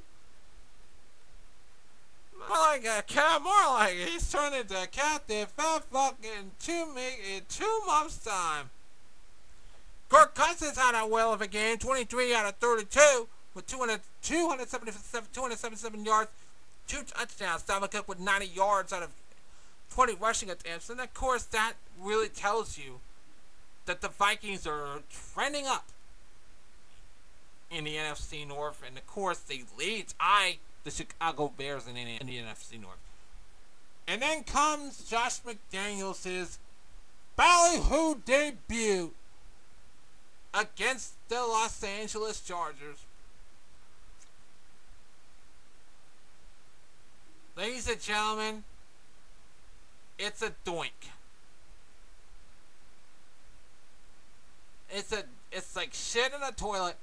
[2.49, 6.95] More like a cat, more like he's turned into a captive fat fucking two
[7.35, 8.69] in two months time.
[10.09, 15.29] Kirk Cousins had a whale of a game, 23 out of 32 with 200, 277,
[15.33, 16.29] 277 yards,
[16.87, 17.63] two touchdowns.
[17.63, 19.09] Dalvin Cook with 90 yards out of
[19.91, 20.89] 20 rushing attempts.
[20.89, 22.99] And of course, that really tells you
[23.85, 24.99] that the Vikings are
[25.33, 25.87] trending up
[27.71, 28.83] in the NFC North.
[28.85, 32.97] And of course, they lead I the Chicago Bears the, in the NFC North.
[34.07, 36.57] And then comes Josh McDaniels'
[37.35, 39.11] ballyhoo debut
[40.53, 43.05] against the Los Angeles Chargers.
[47.55, 48.63] Ladies and gentlemen,
[50.17, 50.89] it's a doink.
[54.89, 56.95] It's a it's like shit in a toilet.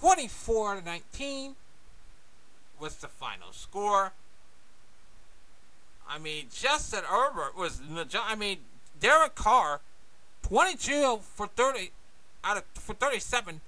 [0.00, 1.54] 24 to 19
[2.80, 4.12] was the final score.
[6.08, 7.80] I mean, Justin Herbert was
[8.14, 8.58] I mean,
[9.00, 9.80] Derek Carr
[10.42, 11.90] 22 for 30
[12.44, 13.60] out of for 37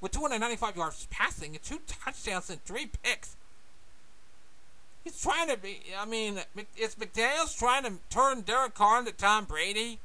[0.00, 3.36] with 295 yards passing and two touchdowns and three picks.
[5.04, 5.80] He's trying to be.
[5.98, 6.40] I mean,
[6.76, 9.98] is McDaniel's trying to turn Derek Carr into Tom Brady?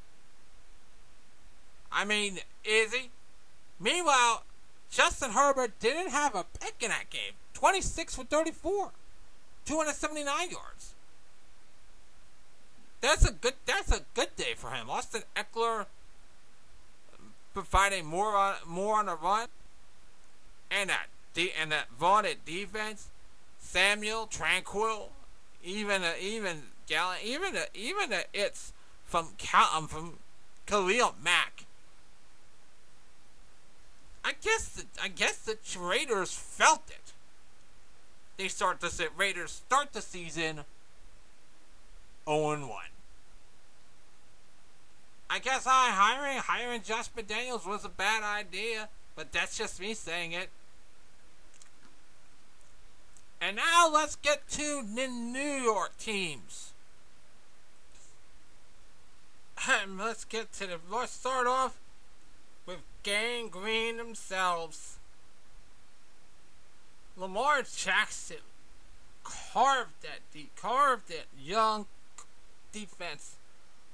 [1.91, 3.09] I mean, is he?
[3.79, 4.43] Meanwhile,
[4.89, 7.33] Justin Herbert didn't have a pick in that game.
[7.55, 8.91] 26 for 34,
[9.65, 10.93] 279 yards.
[13.01, 13.53] That's a good.
[13.65, 14.89] That's a good day for him.
[14.89, 15.85] Austin Ekeler
[17.53, 19.47] providing more on more on the run,
[20.71, 21.07] and that
[21.59, 23.09] and that vaunted defense
[23.65, 25.09] Samuel, Tranquil,
[25.63, 28.71] even uh, even Gallant, even uh, even uh, it's
[29.05, 30.13] from Cal- um, from
[30.65, 31.65] Khalil Mack.
[34.23, 37.04] I guess the, I guess the Raiders felt it.
[38.37, 40.61] They start the Raiders start the season
[42.27, 42.69] 0 1.
[45.29, 49.93] I guess I hiring hiring Josh McDaniels was a bad idea, but that's just me
[49.93, 50.49] saying it.
[53.41, 56.73] And now let's get to the New York teams.
[59.69, 60.79] And let's get to the.
[60.91, 61.77] Let's start off
[62.65, 64.94] with Gang Green themselves.
[67.17, 68.37] Lamar Jackson
[69.23, 71.85] carved that de- carved that young
[72.71, 73.35] defense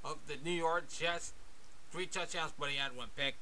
[0.04, 1.32] of the New York Jets.
[1.90, 3.34] Three touchdowns, but he had one pick.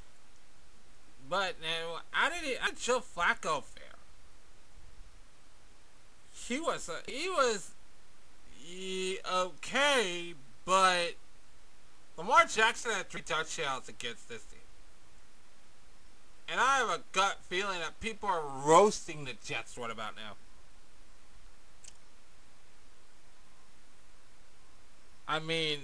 [1.28, 2.57] But now, how did he?
[2.59, 3.91] How did Joe Flacco fare?
[6.51, 7.70] he was uh, he was
[8.59, 11.14] he, okay, but
[12.16, 14.59] Lamar Jackson had three touchdowns against this team.
[16.51, 20.32] And I have a gut feeling that people are roasting the Jets What about now.
[25.28, 25.78] I mean,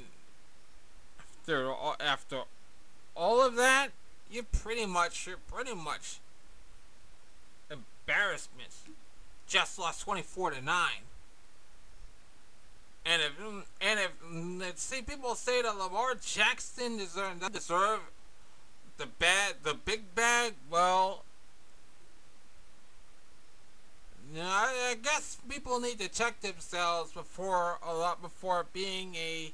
[1.21, 2.43] after after
[3.15, 3.91] all of that,
[4.29, 6.19] you pretty much you're pretty much
[7.71, 8.71] embarrassment
[9.47, 10.89] just lost 24 to 9.
[13.05, 13.33] And if
[13.81, 18.01] and if see people say that Lamar Jackson deserve deserve
[18.99, 21.25] the bad the big bag, well,
[24.33, 29.15] you know, I, I guess people need to check themselves before a lot before being
[29.15, 29.53] a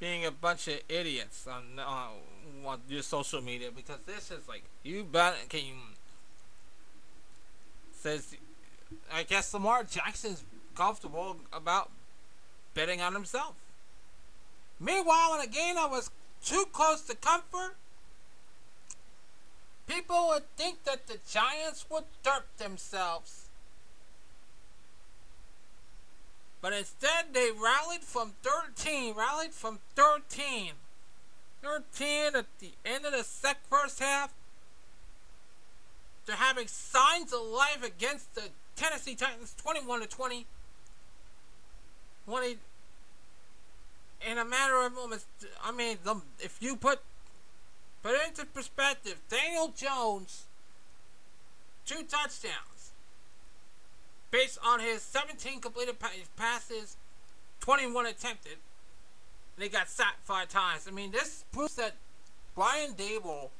[0.00, 5.04] being a bunch of idiots on on your social media because this is like you
[5.04, 5.74] bet can you
[7.92, 8.34] says
[9.12, 10.44] I guess Lamar Jackson's
[10.74, 11.90] comfortable about
[12.74, 13.54] betting on himself.
[14.80, 16.10] Meanwhile, in a game that was
[16.44, 17.76] too close to comfort,
[19.86, 23.48] people would think that the Giants would dirt themselves.
[26.60, 30.72] But instead, they rallied from 13, rallied from 13.
[31.62, 34.32] 13 at the end of the sec first half.
[36.26, 38.42] They're having signs of life against the
[38.76, 40.46] Tennessee Titans 21 to 20.
[42.26, 42.56] 20
[44.30, 45.26] in a matter of moments.
[45.62, 47.00] I mean, the, if you put
[48.02, 50.44] put it into perspective, Daniel Jones
[51.84, 52.92] two touchdowns.
[54.30, 55.96] based on his 17 completed
[56.36, 56.96] passes,
[57.60, 58.56] 21 attempted.
[59.58, 60.86] They got sacked five times.
[60.88, 61.96] I mean, this proves that
[62.54, 63.50] Brian Daboll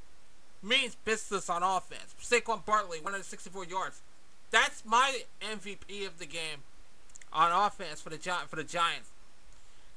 [0.62, 2.14] means business on offense.
[2.22, 4.01] Saquon Barkley, 164 yards.
[4.51, 6.62] That's my MVP of the game
[7.32, 9.11] on offense for the Gi- for the Giants.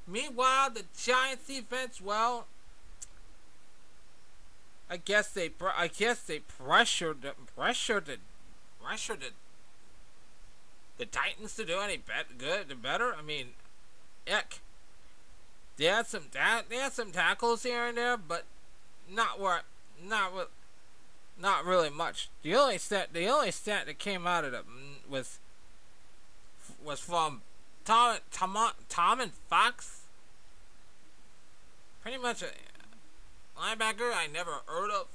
[0.07, 2.47] Meanwhile, the Giants defense, well,
[4.89, 7.25] I guess they I guess they pressured
[7.55, 8.17] pressured the
[8.83, 9.29] pressured the,
[10.97, 13.15] the Titans to do any bet good better.
[13.15, 13.47] I mean,
[14.27, 14.59] heck,
[15.77, 16.23] they had some
[16.69, 18.45] they had some tackles here and there, but
[19.11, 19.63] not what
[20.03, 20.51] not what
[21.39, 22.29] not really much.
[22.43, 25.39] The only stat the only stat that came out of mm, was
[26.83, 27.41] was from
[27.83, 30.01] Tom Tom Tom and Fox.
[32.01, 32.43] Pretty much
[33.57, 35.07] linebacker I never heard of.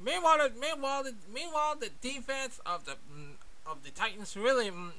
[0.00, 3.32] Meanwhile, meanwhile, the, meanwhile, the defense of the mm,
[3.66, 4.92] of the Titans really mm,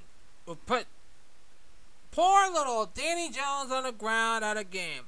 [0.66, 0.86] put
[2.12, 5.04] poor little Danny Jones on the ground at a game.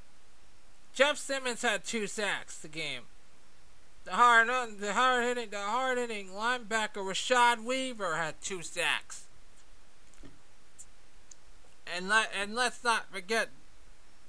[0.94, 3.04] Jeff Simmons had two sacks the game.
[4.04, 4.50] The hard,
[4.80, 9.26] the hard hitting, the hard hitting linebacker Rashad Weaver had two sacks.
[11.96, 13.50] And let and let's not forget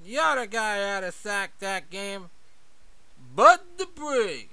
[0.04, 2.30] the other guy had a sack that game,
[3.34, 4.48] Bud Dupree.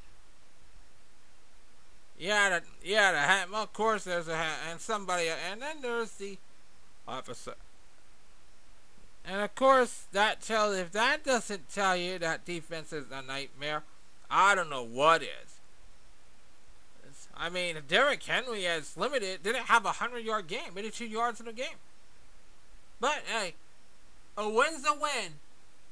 [2.17, 3.49] Yeah, the yeah the hat.
[3.51, 6.37] Well, of course, there's a hat, and somebody, and then there's the
[7.07, 7.55] officer.
[9.25, 13.83] And of course, that tells if that doesn't tell you that defense is a nightmare,
[14.29, 15.59] I don't know what is.
[17.07, 21.39] It's, I mean, Derrick Henry has limited, didn't have a hundred yard game, 82 yards
[21.39, 21.77] in a game.
[22.99, 23.53] But hey,
[24.37, 25.33] a win's a win,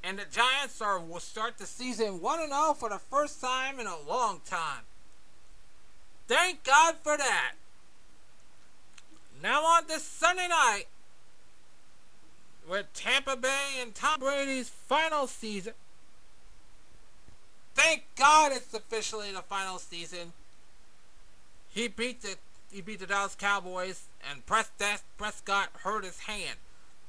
[0.03, 3.41] and the Giants are will start the season one and zero oh for the first
[3.41, 4.83] time in a long time.
[6.27, 7.53] Thank God for that.
[9.41, 10.85] Now on this Sunday night,
[12.67, 15.73] with Tampa Bay and Tom Brady's final season.
[17.75, 20.33] Thank God it's officially the final season.
[21.69, 22.35] He beat the
[22.71, 26.57] he beat the Dallas Cowboys and Prescott hurt his hand.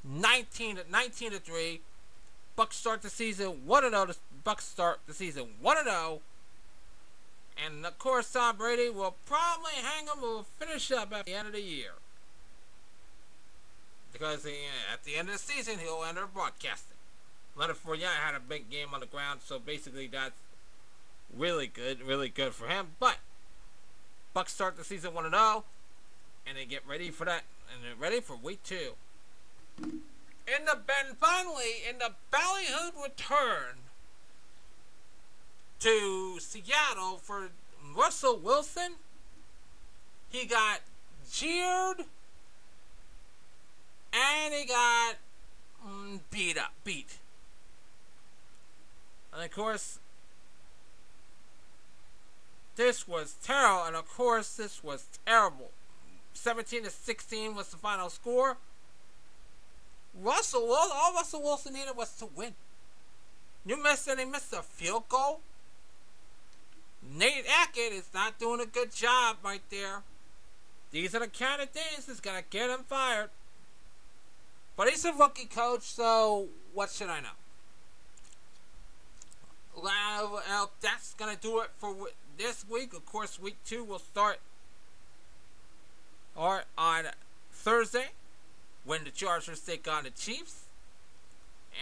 [0.04, 1.80] 19 to 19 to 3.
[2.58, 4.06] Bucs start the season 1 0.
[4.06, 6.20] The Bucs start the season 1 0.
[7.64, 11.46] And of course Tom Brady will probably hang him will finish up at the end
[11.46, 11.92] of the year
[14.12, 14.54] because he,
[14.92, 16.96] at the end of the season he'll enter broadcasting.
[17.56, 20.38] Leonard Fournette had a big game on the ground, so basically that's
[21.36, 22.88] really good, really good for him.
[22.98, 23.18] But
[24.34, 25.64] Bucs start the season one and zero, oh,
[26.46, 28.94] and they get ready for that, and they're ready for week two.
[30.56, 33.76] In the Ben finally in the ballyhooed return
[35.80, 37.50] to Seattle for
[37.96, 38.94] Russell Wilson.
[40.30, 40.80] He got
[41.30, 42.04] jeered
[44.12, 45.16] and he got
[45.86, 47.18] mm, beat up, beat.
[49.32, 49.98] And of course,
[52.76, 53.84] this was terrible.
[53.84, 55.70] And of course, this was terrible.
[56.34, 58.56] 17 to 16 was the final score.
[60.20, 62.54] Russell Wilson, all Russell Wilson needed was to win.
[63.66, 65.40] You missed it, he missed a field goal.
[67.16, 70.02] Nate Hackett is not doing a good job right there.
[70.90, 73.30] These are the kind of things that's gonna get him fired.
[74.76, 77.28] But he's a rookie coach, so what should I know?
[79.82, 81.94] Well, that's going to do it for
[82.36, 82.94] this week.
[82.94, 84.38] Of course, week two will start
[86.36, 87.06] or on
[87.52, 88.10] Thursday
[88.88, 90.62] when the Chargers take on the Chiefs.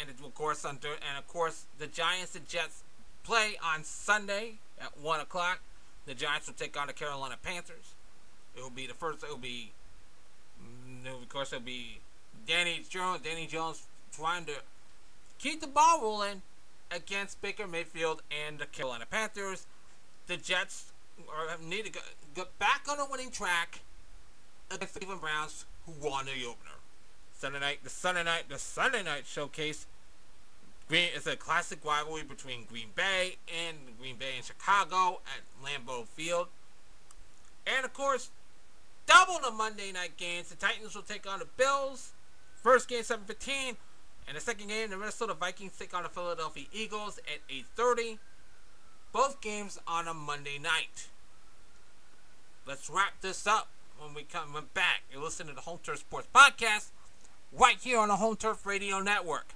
[0.01, 2.83] And of course, under and of course, the Giants and Jets
[3.23, 5.61] play on Sunday at one o'clock.
[6.07, 7.95] The Giants will take on the Carolina Panthers.
[8.57, 9.23] It will be the first.
[9.23, 9.71] It will be,
[10.61, 12.01] mm, of course, it will be
[12.47, 14.55] Danny Jones, Danny Jones trying to
[15.39, 16.43] keep the ball rolling
[16.91, 19.67] against Baker Mayfield and the Carolina Panthers.
[20.27, 20.93] The Jets
[21.29, 22.01] are, need to
[22.35, 23.81] get back on a winning track
[24.73, 26.76] against the Cleveland Browns, who won the opener.
[27.39, 29.87] Sunday night, the Sunday night, the Sunday night showcase.
[30.89, 36.07] Green is a classic rivalry between Green Bay and Green Bay and Chicago at Lambeau
[36.07, 36.49] Field.
[37.67, 38.31] And of course,
[39.07, 40.49] double the Monday night games.
[40.49, 42.13] The Titans will take on the Bills.
[42.63, 43.77] First game 7:15,
[44.27, 48.19] and the second game the Minnesota Vikings take on the Philadelphia Eagles at 8:30.
[49.13, 51.09] Both games on a Monday night.
[52.65, 53.69] Let's wrap this up
[53.99, 55.03] when we come back.
[55.13, 56.91] You listen to the Home Turf Sports Podcast
[57.59, 59.55] right here on the Home Turf Radio Network.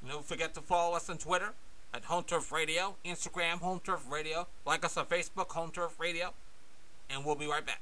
[0.00, 1.52] And don't forget to follow us on Twitter
[1.92, 6.32] at Home Turf Radio, Instagram Home Turf Radio, like us on Facebook Home Turf Radio,
[7.10, 7.80] and we'll be right back.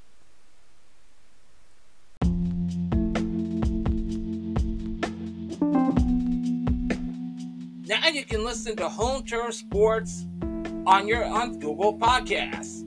[7.89, 10.25] Now you can listen to Home Turf Sports
[10.87, 12.83] on your on Google Podcasts.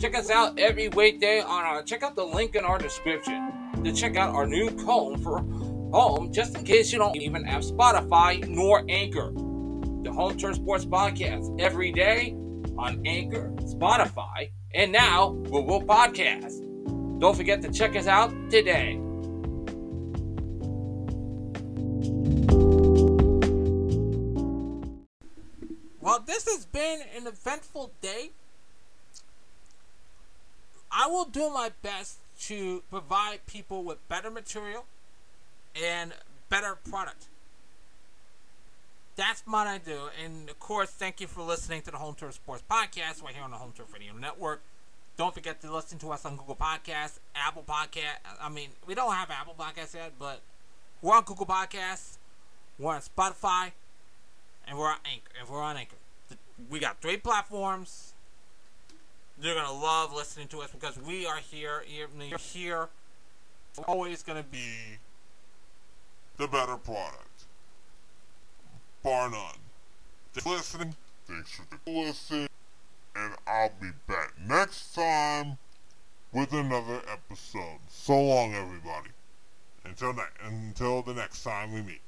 [0.00, 3.92] Check us out every weekday on our check out the link in our description to
[3.92, 5.40] check out our new home for
[5.92, 9.32] home just in case you don't even have Spotify nor Anchor.
[10.02, 12.34] The Home Turf Sports Podcast every day
[12.76, 16.60] on Anchor, Spotify, and now Google Podcasts.
[17.20, 19.00] Don't forget to check us out today.
[26.00, 28.30] Well, this has been an eventful day.
[30.90, 34.84] I will do my best to provide people with better material
[35.80, 36.12] and
[36.48, 37.26] better product.
[39.16, 39.98] That's what I do.
[40.24, 43.42] And of course, thank you for listening to the Home Turf Sports Podcast right here
[43.42, 44.62] on the Home Turf Radio Network.
[45.16, 48.18] Don't forget to listen to us on Google Podcasts, Apple Podcast.
[48.40, 50.40] I mean, we don't have Apple Podcasts yet, but
[51.02, 52.18] we're on Google Podcasts,
[52.78, 53.72] we're on Spotify,
[54.68, 55.32] and we're on Anchor.
[55.40, 55.96] And we're on Anchor.
[56.70, 58.14] We got three platforms.
[59.40, 61.84] You're gonna love listening to us because we are here.
[61.86, 62.88] You're here.
[63.76, 64.98] We're always gonna be Be
[66.38, 67.44] the better product.
[69.02, 69.40] Bar none.
[70.32, 70.94] Thanks for listening.
[71.26, 72.48] Thanks for listening.
[73.14, 75.58] And I'll be back next time
[76.32, 77.78] with another episode.
[77.88, 79.10] So long, everybody.
[79.84, 82.00] Until ne- until the next time we meet.